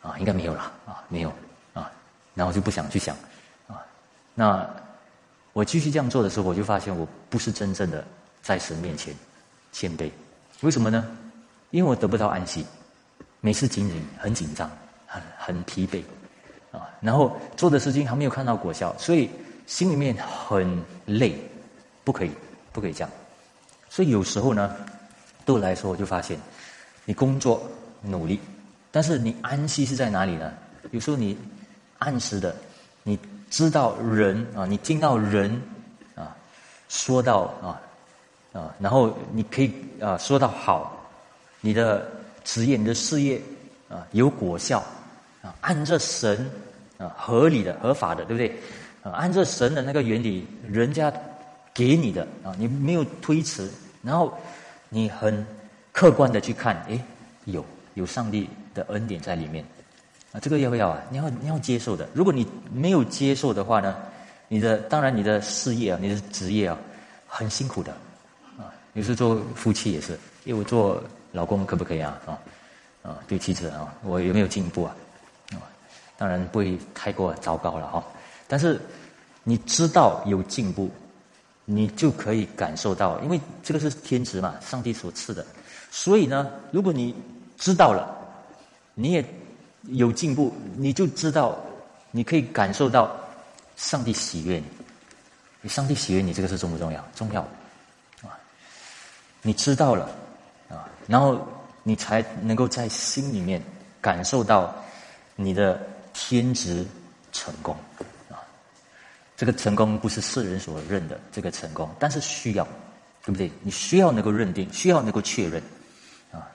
[0.00, 1.32] 啊，应该没有了啊，没有
[1.74, 1.90] 啊，
[2.34, 3.16] 然后就不想去想。
[3.66, 3.82] 啊
[4.32, 4.64] 那
[5.52, 8.04] 我继续这样做的时候，我就发现我不是真正的
[8.40, 9.12] 在神面前
[9.72, 10.08] 谦卑。
[10.60, 11.04] 为什么呢？
[11.72, 12.64] 因为我得不到安息，
[13.40, 14.70] 每次紧紧很紧张
[15.04, 16.00] 很很疲惫，
[16.70, 19.28] 啊，然后做的事情还没有看到果效，所以
[19.66, 21.36] 心里面很累，
[22.04, 22.30] 不可以，
[22.72, 23.10] 不可以这样。
[23.88, 24.74] 所以有时候呢，
[25.44, 26.38] 对我来说，我就发现，
[27.04, 27.62] 你工作
[28.00, 28.40] 努力，
[28.90, 30.52] 但是你安息是在哪里呢？
[30.90, 31.36] 有时候你
[31.98, 32.54] 按时的，
[33.02, 33.18] 你
[33.50, 35.60] 知道人啊，你听到人
[36.14, 36.34] 啊
[36.88, 37.80] 说到啊
[38.52, 41.00] 啊，然后你可以啊说到好，
[41.60, 42.10] 你的
[42.44, 43.40] 职业、你的事业
[43.88, 44.82] 啊有果效
[45.42, 46.50] 啊，按着神
[46.98, 48.58] 啊合理的、合法的，对不对？
[49.02, 51.12] 啊，按照神的那个原理，人家
[51.74, 53.70] 给你的啊，你没有推辞，
[54.02, 54.32] 然后
[54.88, 55.44] 你很
[55.92, 57.00] 客观的去看，诶，
[57.44, 57.64] 有
[57.94, 59.64] 有上帝的恩典在里面。
[60.32, 61.02] 啊，这个要不要啊？
[61.10, 62.08] 你要你要接受的。
[62.14, 63.94] 如果你没有接受的话呢，
[64.48, 66.78] 你的当然你的事业啊，你的职业啊，
[67.26, 67.92] 很辛苦的，
[68.58, 71.02] 啊，有时做夫妻也是，因为我做
[71.32, 72.18] 老公可不可以啊？
[72.24, 72.38] 啊，
[73.02, 74.96] 啊，对妻子啊，我有没有进步啊？
[75.52, 75.60] 啊，
[76.16, 78.02] 当然不会太过糟糕了哈。
[78.48, 78.80] 但是
[79.44, 80.90] 你知道有进步，
[81.74, 85.44] 你就可以感受到，因为这个是天职嘛，上帝所赐的。
[85.90, 87.14] 所以呢，如果你
[87.56, 88.14] 知道了，
[88.94, 89.24] 你也。
[89.88, 91.58] 有进步，你就知道，
[92.12, 93.10] 你可以感受到
[93.74, 94.64] 上帝喜悦你。
[95.60, 97.04] 你上帝喜悦你，这个是重不重要？
[97.16, 97.42] 重要
[98.22, 98.38] 啊！
[99.42, 100.08] 你知道了
[100.70, 101.44] 啊，然后
[101.82, 103.60] 你才能够在心里面
[104.00, 104.72] 感受到
[105.34, 106.86] 你的天职
[107.32, 107.76] 成功。
[109.42, 112.64] 这个成功不是世人所认的这个成功，但是需要，
[113.24, 113.50] 对不对？
[113.60, 115.60] 你需要能够认定，需要能够确认
[116.30, 116.46] 啊。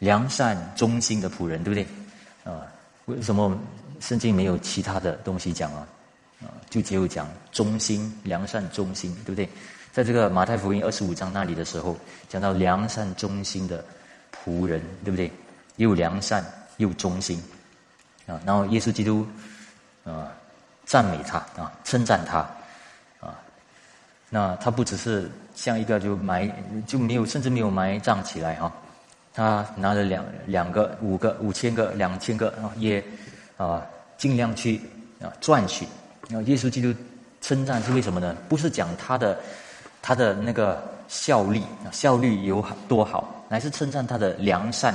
[0.00, 1.86] 良善忠心的仆人，对不对？
[2.44, 2.66] 啊，
[3.06, 3.58] 为什么
[4.00, 5.88] 圣经没有其他的东西讲啊？
[6.42, 9.48] 啊，就只有讲忠心、良善、忠心，对不对？
[9.90, 11.96] 在这个马太福音二十五章那里的时候，
[12.28, 13.82] 讲到良善忠心的
[14.44, 15.32] 仆人，对不对？
[15.76, 16.44] 又良善
[16.76, 17.42] 又忠心
[18.26, 19.26] 啊，然后耶稣基督
[20.04, 20.36] 啊
[20.90, 22.38] 赞美他啊，称赞他
[23.20, 23.38] 啊，
[24.28, 26.50] 那他不只是像一个就埋
[26.84, 28.72] 就没有甚至没有埋葬起来哈。
[29.32, 33.00] 他拿了两两个、五个、五千个、两千个，啊，也
[33.56, 33.86] 啊
[34.18, 34.80] 尽量去
[35.22, 35.84] 啊赚取。
[36.34, 36.92] 啊，耶稣基督
[37.40, 38.36] 称赞是为什么呢？
[38.48, 39.38] 不是讲他的
[40.02, 41.62] 他的那个效力
[41.92, 44.92] 效率有多好，乃是称赞他的良善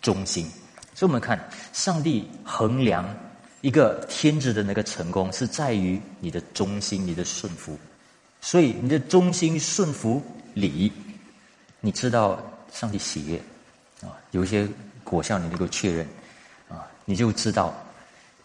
[0.00, 0.48] 忠心。
[0.94, 1.36] 所以我们看
[1.72, 3.04] 上帝衡量
[3.64, 7.78] 一个天职的那个成功，是在于你的忠心、你的顺服。
[8.42, 10.92] 所以你的忠心顺服礼，
[11.80, 12.38] 你知道
[12.70, 13.40] 上帝喜悦。
[14.06, 14.68] 啊，有一些
[15.02, 16.06] 果效你能够确认，
[16.68, 17.72] 啊，你就知道，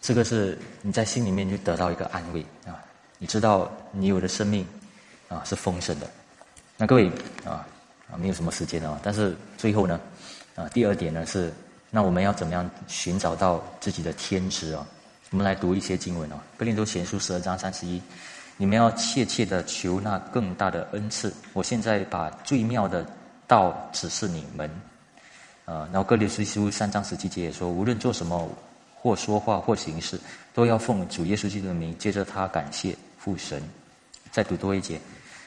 [0.00, 2.82] 这个是你在心里面就得到一个安慰啊，
[3.18, 4.66] 你知道你有的生命
[5.28, 6.10] 啊是丰盛的。
[6.78, 7.10] 那各位
[7.44, 7.68] 啊
[8.10, 10.00] 啊，没有什么时间了，但是最后呢，
[10.54, 11.52] 啊，第二点呢是，
[11.90, 14.86] 那我们要怎么样寻找到自己的天职啊？
[15.30, 18.02] 我们来读一些经文哦，《格林多前书》十二章三十一，
[18.56, 21.32] 你们要切切的求那更大的恩赐。
[21.52, 23.06] 我现在把最妙的
[23.46, 24.68] 道指示你们。
[25.66, 28.48] 啊，然后哥林多书三章十七节也说，无论做什么，
[28.92, 30.18] 或说话或行事，
[30.52, 33.62] 都要奉主耶稣基督的名，接着他感谢父神。
[34.32, 35.00] 再读多一节，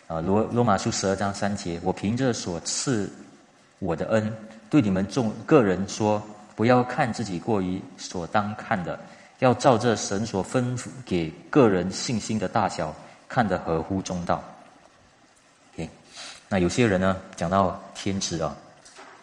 [0.07, 3.11] 啊，罗罗马书十二章三节，我凭着所赐
[3.79, 4.33] 我的恩，
[4.69, 6.23] 对你们众个人说，
[6.55, 8.97] 不要看自己过于所当看的，
[9.43, 12.95] 要照着神所吩咐给个人信心的大小，
[13.27, 14.41] 看得合乎中道。
[15.73, 15.89] OK，
[16.47, 18.55] 那有些人呢，讲到天职啊。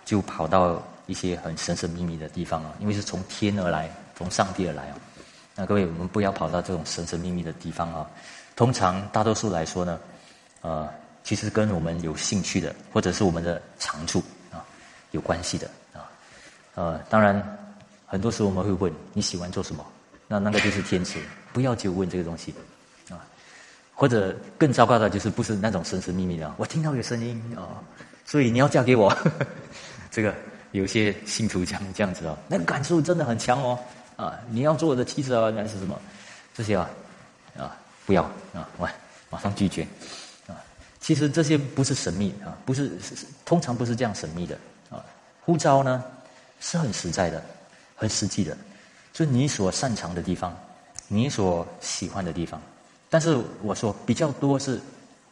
[0.03, 4.97] 就跑到一些很神神秘秘的地方啊，因为是从天而来，从上帝而来啊。
[5.55, 8.05] 那各位，我们不要跑到这种神神秘秘的地方啊。
[8.57, 10.01] 通常大多数来说呢，
[10.63, 10.89] 呃，
[11.23, 14.67] 其实跟我们有兴趣的，或者是我们的长处啊
[15.13, 16.11] 有关系的啊。
[16.75, 17.41] 呃，当然，
[18.05, 19.87] 很多时候我们会问你喜欢做什么，
[20.33, 21.19] 那那个就是天职，
[21.53, 22.55] 不要就问这个东西
[23.09, 23.19] 啊。
[23.93, 27.83] 或者更糟糕的就是不是那种神神秘秘的，我听到有声音啊，
[28.25, 29.13] 所以你要嫁给我。
[30.09, 30.33] 这个
[30.71, 33.79] 有些信徒讲这样子哦，那个感受真的很强哦，
[34.15, 36.01] 啊，你要做我的妻子啊，还是什么？
[36.55, 36.89] 这些啊，
[37.59, 37.77] 啊，
[38.07, 38.23] 不要
[38.55, 38.89] 啊，我
[39.31, 39.83] 马上拒绝
[40.47, 40.55] 啊。
[41.01, 42.93] 其实这些不是神秘啊，不是
[43.45, 44.57] 通常不是这样神秘的
[44.91, 45.05] 啊。
[45.41, 46.05] 呼召呢
[46.61, 47.43] 是很实在的，
[47.97, 48.57] 很实际的，
[49.13, 50.57] 就你所擅长的地方，
[51.09, 52.61] 你所喜欢的地方。
[53.09, 54.81] 但是我说比较多是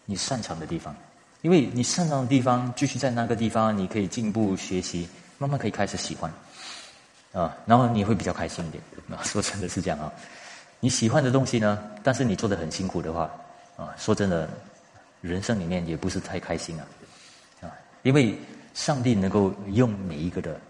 [0.05, 0.95] 你擅长的地方。
[1.43, 5.09] 因为你擅长的地方，继续在那个地方，你可以进步学习，
[5.39, 6.29] 慢慢可以开始喜欢，
[7.33, 8.83] 啊，然后你会比较开心一点。
[9.09, 10.13] 啊， 说真的是这样啊。
[10.81, 13.31] 你喜欢的东西呢，但是你做的很辛苦的话，
[13.77, 14.51] 啊，说真的，
[15.21, 16.87] 人生里面也不是太开心啊，
[17.63, 17.71] 啊，
[18.03, 18.37] 因为
[18.75, 20.61] 上帝能够用每一个的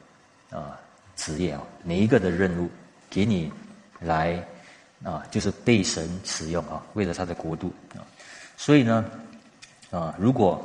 [0.50, 0.78] 啊
[1.16, 2.68] 职业啊，每一个的任务
[3.11, 3.52] 给你
[4.00, 4.44] 来
[5.04, 8.02] 啊，就是被神使用啊，为了他的国度啊。
[8.56, 9.04] 所以呢，
[9.90, 10.61] 啊，如果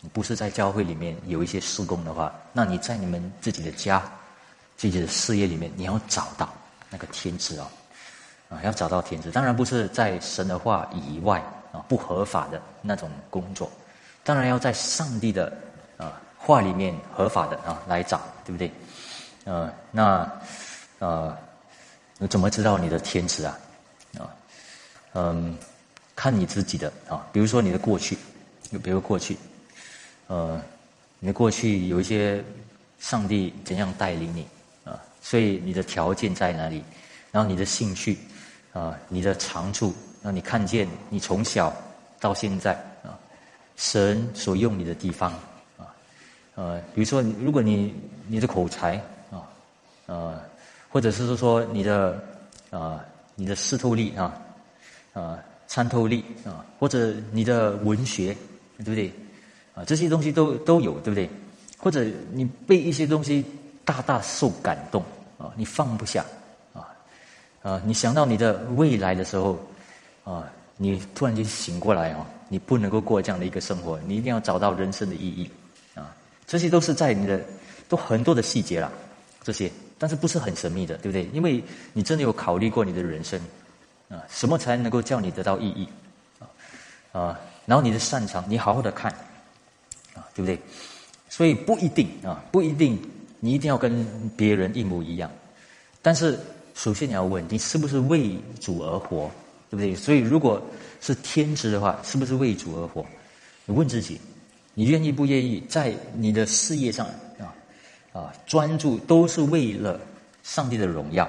[0.00, 4.02] 你不是在教会里面有一些施工的话，那你在你们自己的家、
[4.76, 6.52] 自己的事业里面，你要找到
[6.90, 7.70] 那个天职啊，
[8.50, 9.30] 啊，要找到天职。
[9.30, 13.70] 当然不是在神的话以外啊，不合法的那种工作。
[14.22, 15.52] 当然要在上帝的
[15.96, 18.70] 啊话里面合法的啊来找，对不对？
[19.44, 20.30] 呃，那
[20.98, 21.36] 呃，
[22.20, 23.58] 你怎么知道你的天职啊？
[24.20, 24.30] 啊，
[25.14, 25.58] 嗯。
[26.16, 28.14] 看你自己的啊，比如说你的过去，
[28.70, 29.38] 就比如过去，
[30.26, 30.60] 呃，
[31.18, 32.44] 你的过去有一些
[32.98, 34.46] 上帝怎样带领你
[34.84, 36.84] 啊，所以你的条件在哪里？
[37.32, 38.18] 然后你的兴趣
[38.74, 41.74] 啊，你的长处，让你看见你从小
[42.20, 43.16] 到现在啊，
[43.76, 45.32] 神所用你的地方
[45.78, 45.88] 啊，
[46.54, 47.94] 呃，比如说如果你
[48.26, 48.96] 你的口才
[49.30, 49.48] 啊，
[50.04, 50.38] 呃，
[50.90, 52.22] 或者是说你的
[52.70, 54.34] 啊你的识透力啊，
[55.14, 55.38] 啊。
[55.72, 58.36] 参透力啊，或者你的文学，
[58.78, 59.12] 对不对？
[59.72, 61.30] 啊，这些东西都都有，对不对？
[61.78, 63.44] 或者你被一些东西
[63.84, 65.00] 大大受感动
[65.38, 66.26] 啊，你放不下
[66.74, 66.90] 啊
[67.62, 69.60] 啊，你想到你的未来的时候
[70.24, 75.48] 啊，你突然间醒过来啊，你不能够过这样的一个生活，你一定要找到人生的意义
[75.94, 76.12] 啊，
[76.48, 77.40] 这些都是在你的
[77.88, 78.90] 都很多的细节了，
[79.44, 79.70] 这些，
[80.00, 81.28] 但是不是很神秘的，对不对？
[81.32, 83.40] 因为你真的有考虑过你的人生。
[84.08, 85.88] 啊，什么才能够叫你得到意义？
[86.40, 86.42] 啊
[87.12, 89.08] 啊，然后你的擅长，你好好的看，
[90.14, 90.58] 啊，对不对？
[91.28, 92.98] 所以不一定啊，不一定
[93.38, 94.04] 你一定要跟
[94.36, 95.30] 别人一模一样。
[96.02, 96.36] 但是
[96.74, 99.30] 首先你要问，你是不是为主而活，
[99.70, 99.94] 对不对？
[99.94, 100.60] 所以如果
[101.00, 103.06] 是天职的话，是不是为主而活？
[103.64, 104.20] 你问自己，
[104.74, 107.06] 你愿意不愿意在你的事业上
[108.12, 110.00] 啊专注，都是为了
[110.42, 111.28] 上帝的荣耀？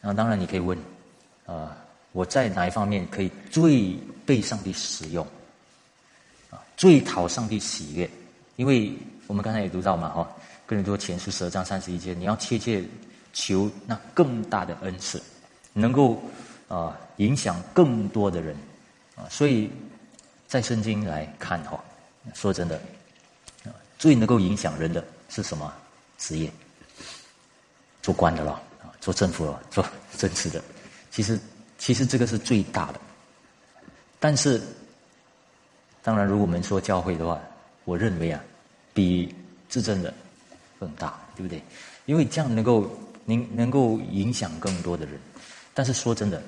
[0.00, 0.78] 那当然你可以问。
[1.46, 1.76] 啊，
[2.12, 3.92] 我在哪一方面可以最
[4.24, 5.26] 被上帝使用？
[6.48, 8.08] 啊，最讨上帝喜悦？
[8.54, 8.92] 因为
[9.26, 10.30] 我们刚才也读到嘛，哈，
[10.64, 12.84] 跟你说前书十二章三十一节，你要切切
[13.32, 15.20] 求那更大的恩赐，
[15.72, 16.22] 能够
[16.68, 18.54] 啊影响更多的人
[19.16, 19.26] 啊。
[19.28, 19.68] 所以
[20.46, 21.82] 在圣经来看，哈，
[22.32, 22.80] 说真的，
[23.98, 25.72] 最能够影响人的是什么
[26.18, 26.52] 职业？
[28.02, 28.52] 做官的了，
[28.82, 29.84] 啊，做政府了， 做
[30.16, 30.62] 政治的。
[31.10, 31.38] 其实，
[31.78, 33.00] 其实这个是最大的。
[34.18, 34.60] 但是，
[36.02, 37.40] 当然，如果我们说教会的话，
[37.84, 38.40] 我认为啊，
[38.94, 39.34] 比
[39.68, 40.12] 自证的
[40.78, 41.62] 更大，对不对？
[42.06, 42.90] 因为这样能够，
[43.24, 45.20] 能能够影响更多的人。
[45.74, 46.42] 但是说真的，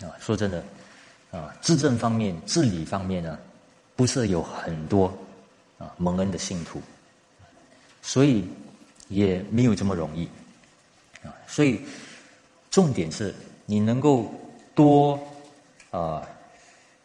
[0.00, 0.64] 啊，说真的，
[1.30, 3.38] 啊，自证方面、治理方面呢，
[3.94, 5.06] 不是有很多
[5.78, 6.80] 啊蒙恩的信徒，
[8.06, 8.46] 所以
[9.08, 10.28] 也没有这么容易，
[11.26, 11.80] 啊，所以
[12.70, 13.34] 重点是。
[13.68, 14.32] 你能够
[14.76, 15.18] 多
[15.90, 16.22] 啊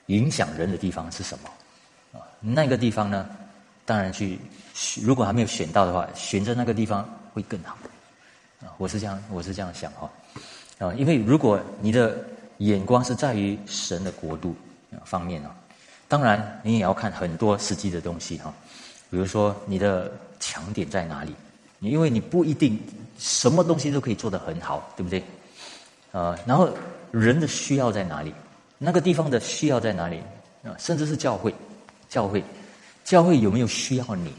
[0.06, 1.49] 影响人的地方是什么
[2.20, 2.22] 啊？
[2.39, 3.28] 那个地方呢？
[3.84, 4.38] 当然去，
[5.02, 7.76] 如果还没有选到的话，选择那个地方会更好
[8.62, 8.70] 啊！
[8.78, 10.08] 我是这样，我是这样想哈
[10.78, 10.93] 啊！
[10.93, 12.24] 因为如果你的
[12.60, 14.56] 眼光是在于神的国度
[15.04, 15.56] 方面啊，
[16.08, 18.54] 当然你也要看很多实际的东西哈，
[19.10, 20.12] 比如说你的
[20.42, 21.34] 强点在哪里？
[21.80, 22.78] 你因为你不一定
[23.18, 25.24] 什么东西都可以做得很好，对不对？
[26.12, 26.70] 啊，然后
[27.12, 28.34] 人的需要在哪里？
[28.78, 30.18] 那个地方的需要在哪里？
[30.64, 31.56] 啊，甚至是教会，
[32.10, 32.44] 教会，
[33.06, 34.34] 教会有没有需要你？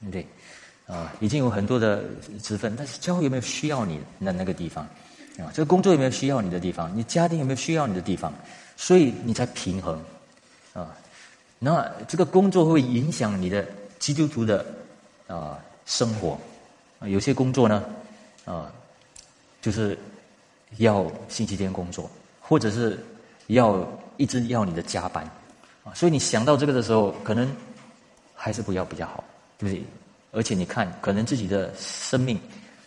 [0.00, 0.26] 对不对？
[0.86, 2.04] 啊，已经有很多的
[2.42, 4.84] 职分，但是教会有没有需要你那那个地方？
[5.38, 6.94] 啊，这个工作有没有需要你的地方？
[6.94, 8.32] 你家庭有没有需要你的地方？
[8.76, 9.98] 所以你才平衡，
[10.72, 10.94] 啊，
[11.58, 13.66] 那这个工作会影响你的
[13.98, 14.64] 基督徒的
[15.34, 16.38] 啊生活，
[17.02, 17.84] 有些工作呢，
[18.44, 18.72] 啊，
[19.60, 19.98] 就是。
[20.78, 22.10] 要星期天工作，
[22.40, 22.98] 或者是
[23.48, 25.22] 要一直要你的加班，
[25.84, 27.46] 啊，所以你想到这个的时候，可能
[28.34, 29.22] 还是不要比较好，
[29.58, 29.84] 对不对？
[30.30, 32.40] 而且你看，可能自己的生命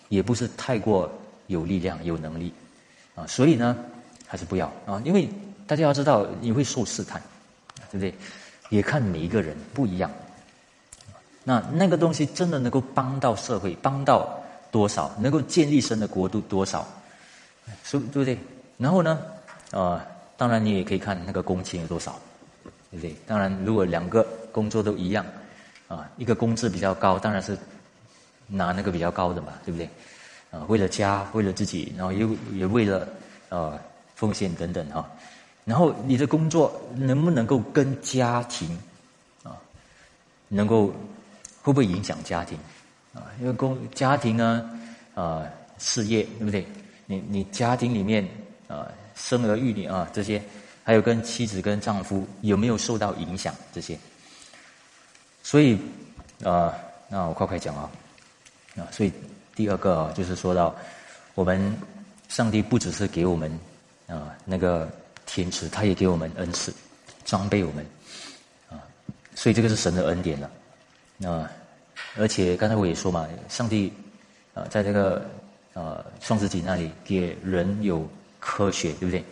[0.10, 1.08] 也不是太过
[1.46, 2.52] 有力量、有能力，
[3.14, 3.78] 啊，所以呢，
[4.26, 5.30] 还是不要啊，因为
[5.68, 7.22] 大家要知道，你会受试探，
[7.92, 8.16] 对不对？
[8.70, 10.10] 也看每一个人不一样，
[11.48, 14.38] 那那个东西真的能够帮到社会，帮到
[14.72, 15.14] 多少？
[15.20, 16.86] 能够建立神的国度多少？
[17.84, 18.38] 是，对不对？
[18.78, 19.22] 然后呢，
[19.72, 22.20] 啊，当然你也可以看那个工钱有多少，
[22.92, 23.16] 对不对？
[23.28, 25.26] 当然，如果两个工作都一样，
[25.88, 27.58] 啊，一个工资比较高，当然是
[28.48, 29.88] 拿那个比较高的嘛，对不对？
[30.52, 33.08] 啊，为了家，为了自己，然后又也为了
[33.50, 33.80] 啊
[34.16, 35.08] 奉献等等哈。
[35.64, 38.78] 然后你的工作能不能够跟家庭
[39.44, 39.58] 啊，
[40.48, 40.94] 能够
[41.66, 42.56] 会不会影响家庭
[43.12, 43.26] 啊？
[43.42, 44.70] 因为公家庭呢，
[45.16, 45.44] 啊，
[45.80, 46.64] 事业对不对？
[47.08, 48.24] 你你家庭里面
[48.68, 50.40] 啊，生儿育女啊这些，
[50.84, 53.98] 还有跟妻子跟丈夫有没有受到影响这些？
[55.42, 55.76] 所以
[56.44, 56.72] 啊，
[57.10, 57.90] 那我快快讲啊
[58.78, 59.12] 啊，所以
[59.56, 60.76] 第二个就是说到
[61.34, 61.76] 我们
[62.30, 63.60] 上帝不只是给我们
[64.06, 64.88] 啊那个
[65.26, 66.72] 天赐，他也给我们恩赐，
[67.26, 67.84] 装备我们
[68.70, 68.78] 啊，
[69.34, 70.48] 所以这个是神的恩典了。
[72.16, 73.92] 而且刚才我也说嘛，上帝
[74.54, 75.26] 啊，在这个
[75.74, 78.08] 呃创世纪那里给人有
[78.40, 79.24] 科学，对不对？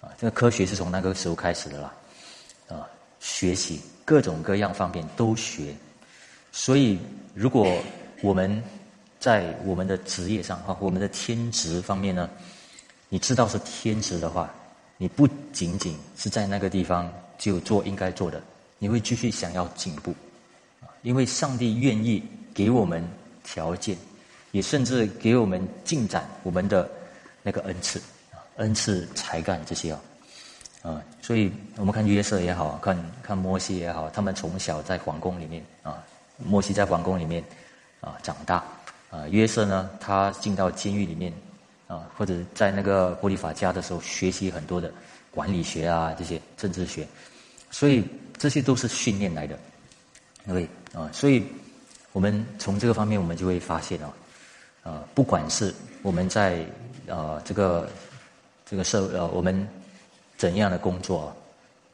[0.00, 1.94] 啊，这个科学是从那个时候开始的啦，
[2.68, 2.88] 啊，
[3.20, 5.74] 学习各种各样方面都学。
[6.50, 6.98] 所以，
[7.34, 7.72] 如果
[8.20, 8.62] 我们
[9.18, 12.28] 在我们的职业上啊，我们的天职方面呢，
[13.08, 14.52] 你知道是天职的话，
[14.98, 18.42] 你不仅仅是在那个地方就做应该做的，
[18.78, 20.14] 你会继续想要进步。
[21.02, 22.22] 因为上帝愿意
[22.54, 23.06] 给我们
[23.44, 23.96] 条件，
[24.52, 26.88] 也甚至给我们进展我们的
[27.42, 27.98] 那个恩赐
[28.30, 30.00] 啊，恩赐才干这些啊，
[30.82, 36.02] 啊，所以我们看约瑟也好看看摩西也好，他们从小在皇宫里面啊，
[36.38, 37.42] 摩西在皇宫里面
[38.00, 38.64] 啊长大
[39.10, 41.32] 啊，约瑟呢，他进到监狱里面
[41.88, 44.92] 啊，或者在那个波利法家的时候，学习很多的
[45.30, 47.06] 管理学啊这些政治学，
[47.70, 48.04] 所以
[48.38, 49.58] 这些都是训练来的，
[50.46, 50.68] 因为。
[50.94, 51.42] 啊，所以，
[52.12, 54.12] 我们从这个方面，我们就会发现啊，
[54.82, 56.62] 啊，不管是我们在
[57.08, 57.88] 啊这个
[58.66, 59.66] 这个社呃，我们
[60.36, 61.34] 怎样的工作，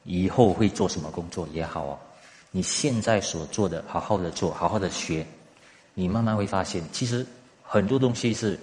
[0.03, 1.97] 以后会做什么工作也好啊，
[2.51, 5.25] 你现在所做的，好好的做，好好的学，
[5.93, 7.25] 你慢慢会发现，其实
[7.63, 8.59] 很多东西是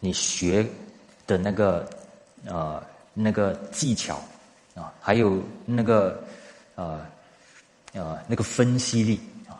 [0.00, 0.66] 你学
[1.28, 1.88] 的那个
[2.48, 2.82] 啊
[3.14, 4.20] 那个技巧
[4.74, 6.20] 啊，还有那个
[6.74, 7.08] 啊
[7.94, 9.58] 啊那个分析力啊。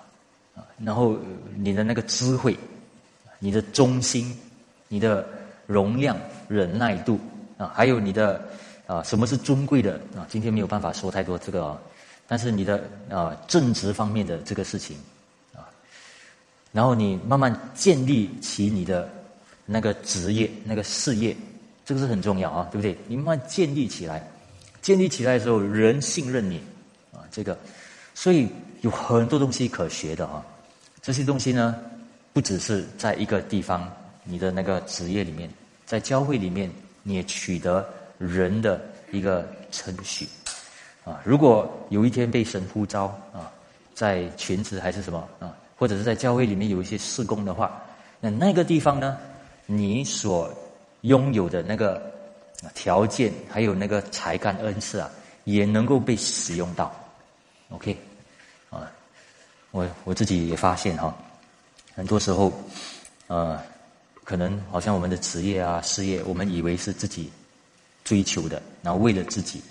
[0.79, 1.17] 然后
[1.57, 2.57] 你的那个智慧，
[3.39, 4.37] 你的忠心，
[4.89, 5.27] 你的
[5.67, 6.17] 容量、
[6.49, 7.19] 忍耐度
[7.59, 8.43] 啊，还有你的
[8.87, 10.27] 啊，什么是尊贵的啊？
[10.29, 11.79] 今天没有办法说太多这个啊，
[12.27, 14.97] 但是你的啊正直方面的这个事情
[15.55, 15.69] 啊，
[16.73, 19.09] 然后你慢慢建立起你的
[19.67, 21.37] 那个职业、那个事业，
[21.85, 22.97] 这个是很重要啊，对不对？
[23.07, 24.29] 你慢慢建立起来，
[24.83, 26.61] 建立起来的时候，人信任你
[27.13, 27.57] 啊，这个，
[28.21, 28.47] 所以
[28.83, 30.45] 有很多东西可学的啊。
[31.01, 31.75] 这些东西呢，
[32.35, 33.91] 不只是在一个地方，
[34.25, 35.49] 你的那个职业里面，
[35.87, 36.71] 在教会里面，
[37.03, 37.83] 你也取得
[38.19, 38.79] 人的
[39.11, 40.29] 一个称许，
[41.03, 43.51] 啊，如果有一天被神呼召啊，
[43.95, 47.83] 在全职还是什么啊，或者是在教会里面有一些事工的话，
[48.21, 49.17] 那那个地方呢，
[49.65, 50.53] 你所
[51.01, 52.03] 拥有的那个
[52.75, 55.11] 条件，还有那个才干恩赐啊，
[55.45, 56.95] 也能够被使用到
[57.71, 57.97] ，OK。
[59.73, 61.17] 我我自己也发现哈，
[61.95, 62.53] 很多时候，
[63.29, 63.61] 呃，
[64.25, 67.31] 可能好像我们的职业啊、事业，我们以为是自己
[68.03, 69.63] 追求的，然后为了自己，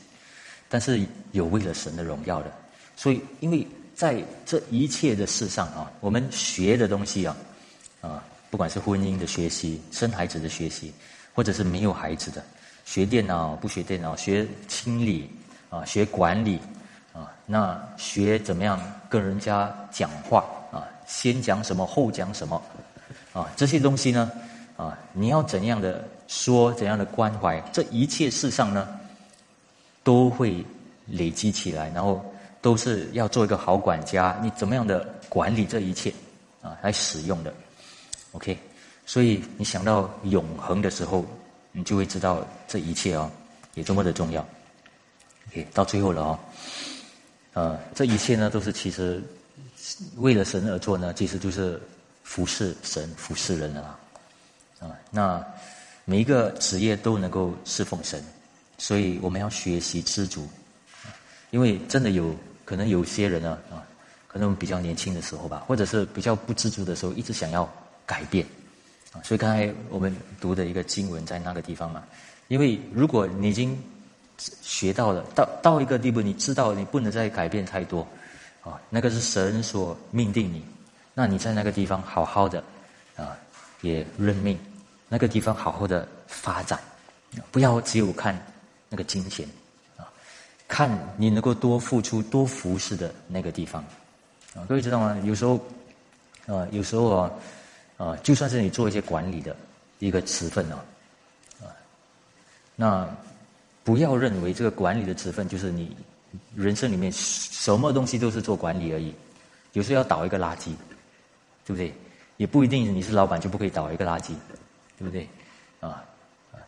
[0.69, 2.51] 但是有为了神的荣耀的。
[2.95, 7.35] 所以，因为在这一切的事上啊，我们学的东西啊，
[7.99, 10.93] 啊，不管是婚姻的学习、生孩子的学习，
[11.33, 12.41] 或者是没有孩子的
[12.85, 15.29] 学电脑、不学电脑、学清理
[15.69, 16.57] 啊、学管理。
[17.19, 20.87] 啊，那学怎么样跟人家讲话啊？
[21.05, 22.61] 先讲什么，后讲什么？
[23.33, 24.31] 啊，这些东西呢？
[24.77, 27.59] 啊，你要怎样的说，怎样的关怀？
[27.73, 28.87] 这一切事上呢，
[30.01, 30.63] 都会
[31.07, 32.23] 累积起来，然后
[32.61, 34.39] 都是要做一个好管家。
[34.41, 36.13] 你怎么样的管理这一切
[36.61, 36.77] 啊？
[36.81, 37.53] 来使用的
[38.31, 38.57] ，OK。
[39.05, 41.25] 所以你想到永恒的时候，
[41.73, 43.29] 你就会知道这一切哦，
[43.73, 44.45] 有多么的重要。
[45.49, 46.39] OK，到最后了哦。
[47.53, 49.21] 呃，这一切呢，都是其实
[50.17, 51.81] 为了神而做呢，其实就是
[52.23, 53.99] 服侍神、服侍人的啦。
[54.79, 55.45] 啊，那
[56.05, 58.23] 每一个职业都能够侍奉神，
[58.77, 60.47] 所以我们要学习知足。
[61.51, 63.83] 因为真的有可能有些人呢，啊，
[64.27, 67.67] 可能我们比较年轻的时候吧，或者是比较不知足的时候，一直想要
[68.05, 68.45] 改变。
[69.11, 72.03] 啊，所以刚才我们读的一个经文在那个地方嘛，
[72.47, 73.75] 因为如果你已经
[74.61, 78.07] 学到了，到到一个地步，你知道你不能再改变太多，
[78.63, 80.63] 啊，那个是神所命定你，
[81.13, 82.63] 那你在那个地方好好的，
[83.17, 83.37] 啊，
[83.81, 84.57] 也认命，
[85.09, 86.79] 那个地方好好的发展，
[87.51, 88.41] 不要只有看
[88.87, 89.45] 那个金钱，
[89.97, 90.07] 啊，
[90.67, 93.83] 看你能够多付出、多服侍的那个地方，
[94.55, 95.17] 啊，各位知道吗？
[95.25, 95.55] 有时候，
[96.47, 97.31] 啊，有时候啊，
[97.97, 99.53] 啊，就算是你做一些管理的
[99.99, 100.79] 一个职分啊，
[101.61, 101.67] 啊，
[102.75, 103.09] 那。
[103.89, 105.97] 不要认为这个管理的职分就是你
[106.55, 109.11] 人生里面什么东西都是做管理而已。
[109.73, 110.65] 有时候要倒一个垃圾，
[111.65, 111.91] 对不对？
[112.37, 114.27] 也不一定你是老板就不可以倒一个垃圾，
[114.95, 115.27] 对不对？
[115.79, 116.05] 啊，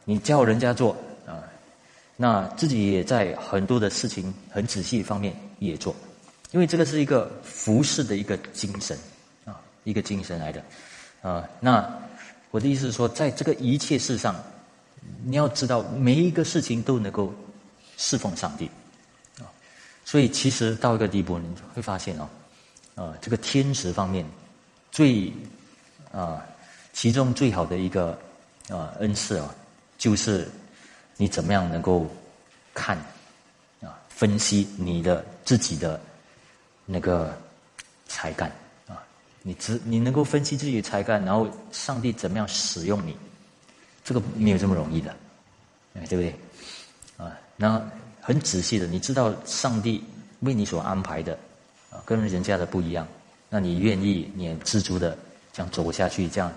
[0.03, 0.97] 你叫人家做
[1.27, 1.43] 啊，
[2.17, 5.95] 那自己也在很多的事情很仔细方面也做，
[6.49, 8.97] 因为这个是一个服侍的一个精神
[9.45, 10.63] 啊，一个精神来的
[11.21, 11.47] 啊。
[11.59, 11.87] 那
[12.49, 14.35] 我的意思是说，在这个一切事上，
[15.23, 17.33] 你要知道每一个事情都能够
[17.97, 18.69] 侍奉上帝
[19.39, 19.45] 啊。
[20.05, 22.29] 所以其实到一个地步，你会发现哦，
[22.95, 24.25] 啊，这个天职方面
[24.91, 25.31] 最
[26.11, 26.45] 啊
[26.93, 28.17] 其中最好的一个
[28.69, 29.53] 啊恩赐啊。
[29.97, 30.49] 就是
[31.17, 32.09] 你怎么样能够
[32.73, 32.97] 看
[33.81, 36.01] 啊，分析你的自己的
[36.87, 37.37] 那个
[38.07, 38.51] 才干
[38.87, 39.03] 啊，
[39.43, 43.15] 你只你能够分析自己的才干，然后上帝怎么样使用你，
[44.03, 45.15] 这个没有这么容易的，
[45.93, 46.35] 对不对？
[47.17, 47.81] 啊，那
[48.19, 50.03] 很仔细的，你知道上帝
[50.41, 51.37] 为你所安排的
[51.89, 53.07] 啊，跟人家的不一样，
[53.49, 55.17] 那你愿意你也知足的
[55.53, 56.51] 这样走下去，这样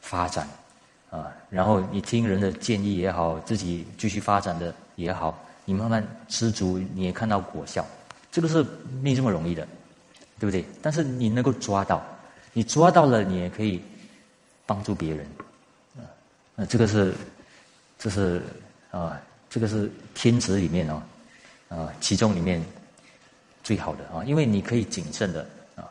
[0.00, 0.48] 发展。
[1.08, 7.86] 啊，然后你听人的建议也好，自己继续发展的也好，你慢慢知足，你也看到果效，
[8.32, 8.66] 这个是
[9.00, 9.66] 没这么容易的，
[10.40, 10.64] 对不对？
[10.82, 12.04] 但是你能够抓到，
[12.52, 13.80] 你抓到了，你也可以
[14.66, 15.24] 帮助别人，
[16.56, 17.12] 那这个是，
[17.98, 18.42] 这是
[18.90, 21.02] 啊，这个是天职里面哦，
[21.68, 22.60] 啊，其中里面
[23.62, 25.84] 最好的啊，因为你可以谨慎的啊。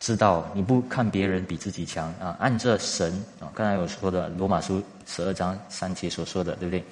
[0.00, 6.82] 知道你不看别人比自己强啊，按着神啊，刚才我说的罗马书十二章三节所说的，对不对？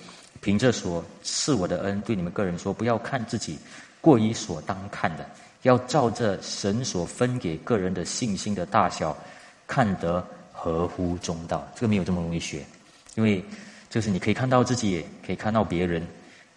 [0.40, 3.58] 凭着所赐我的恩，对你们个人说，不要看自己
[4.02, 5.24] 过于所当看的，
[5.62, 9.16] 要照着神所分给个人的信心的大小，
[9.66, 10.22] 看得
[10.52, 11.66] 合乎中道。
[11.74, 12.62] 这个没有这么容易学，
[13.14, 13.44] 因为
[13.88, 16.06] 就是你可以看到自己，可以看到别人，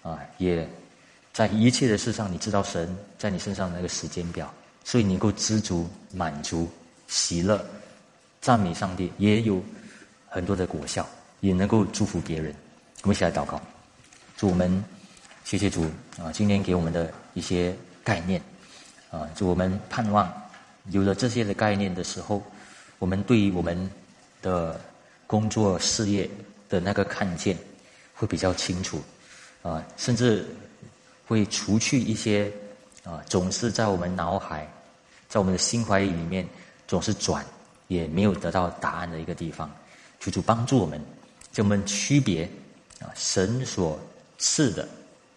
[0.01, 0.67] 啊，也
[1.33, 4.53] 在一切的事上，你知道神在你身上那个时间表。
[4.83, 6.65] 所以能够知足、满足、
[7.09, 7.61] 喜乐、
[8.39, 9.61] 赞美上帝，也有
[10.29, 11.05] 很多的果效，
[11.41, 12.55] 也能够祝福别人。
[13.03, 13.61] 我们一起来祷告，
[14.37, 14.81] 祝我们
[15.43, 15.83] 谢谢主
[16.17, 16.31] 啊！
[16.31, 18.41] 今天给我们的一些概念
[19.11, 20.31] 啊，祝我们盼望
[20.91, 22.41] 有了这些的概念的时候，
[22.97, 23.91] 我们对于我们
[24.41, 24.79] 的
[25.27, 26.27] 工作事业
[26.67, 27.55] 的那个看见
[28.15, 28.99] 会比较清楚
[29.61, 30.43] 啊，甚至
[31.27, 32.51] 会除去一些
[33.03, 34.67] 啊，总是在我们脑海。
[35.29, 36.47] 在我们的心怀里面，
[36.87, 37.45] 总是转，
[37.89, 39.69] 也没有得到答案的一个地方，
[40.21, 41.03] 求主帮助我们，
[41.51, 42.49] 叫我们区别
[43.01, 43.99] 啊，神所
[44.37, 44.87] 赐的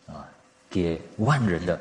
[0.06, 0.30] 啊，
[0.70, 1.78] 给万人的，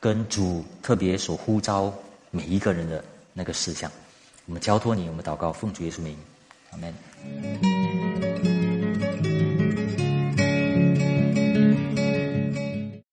[0.00, 1.92] 跟主特别所呼召
[2.30, 3.92] 每一个人的那个事项，
[4.46, 6.16] 我们交托你，我们祷告，奉主耶稣名，
[6.70, 7.11] 阿门。
[7.24, 7.91] Thank you.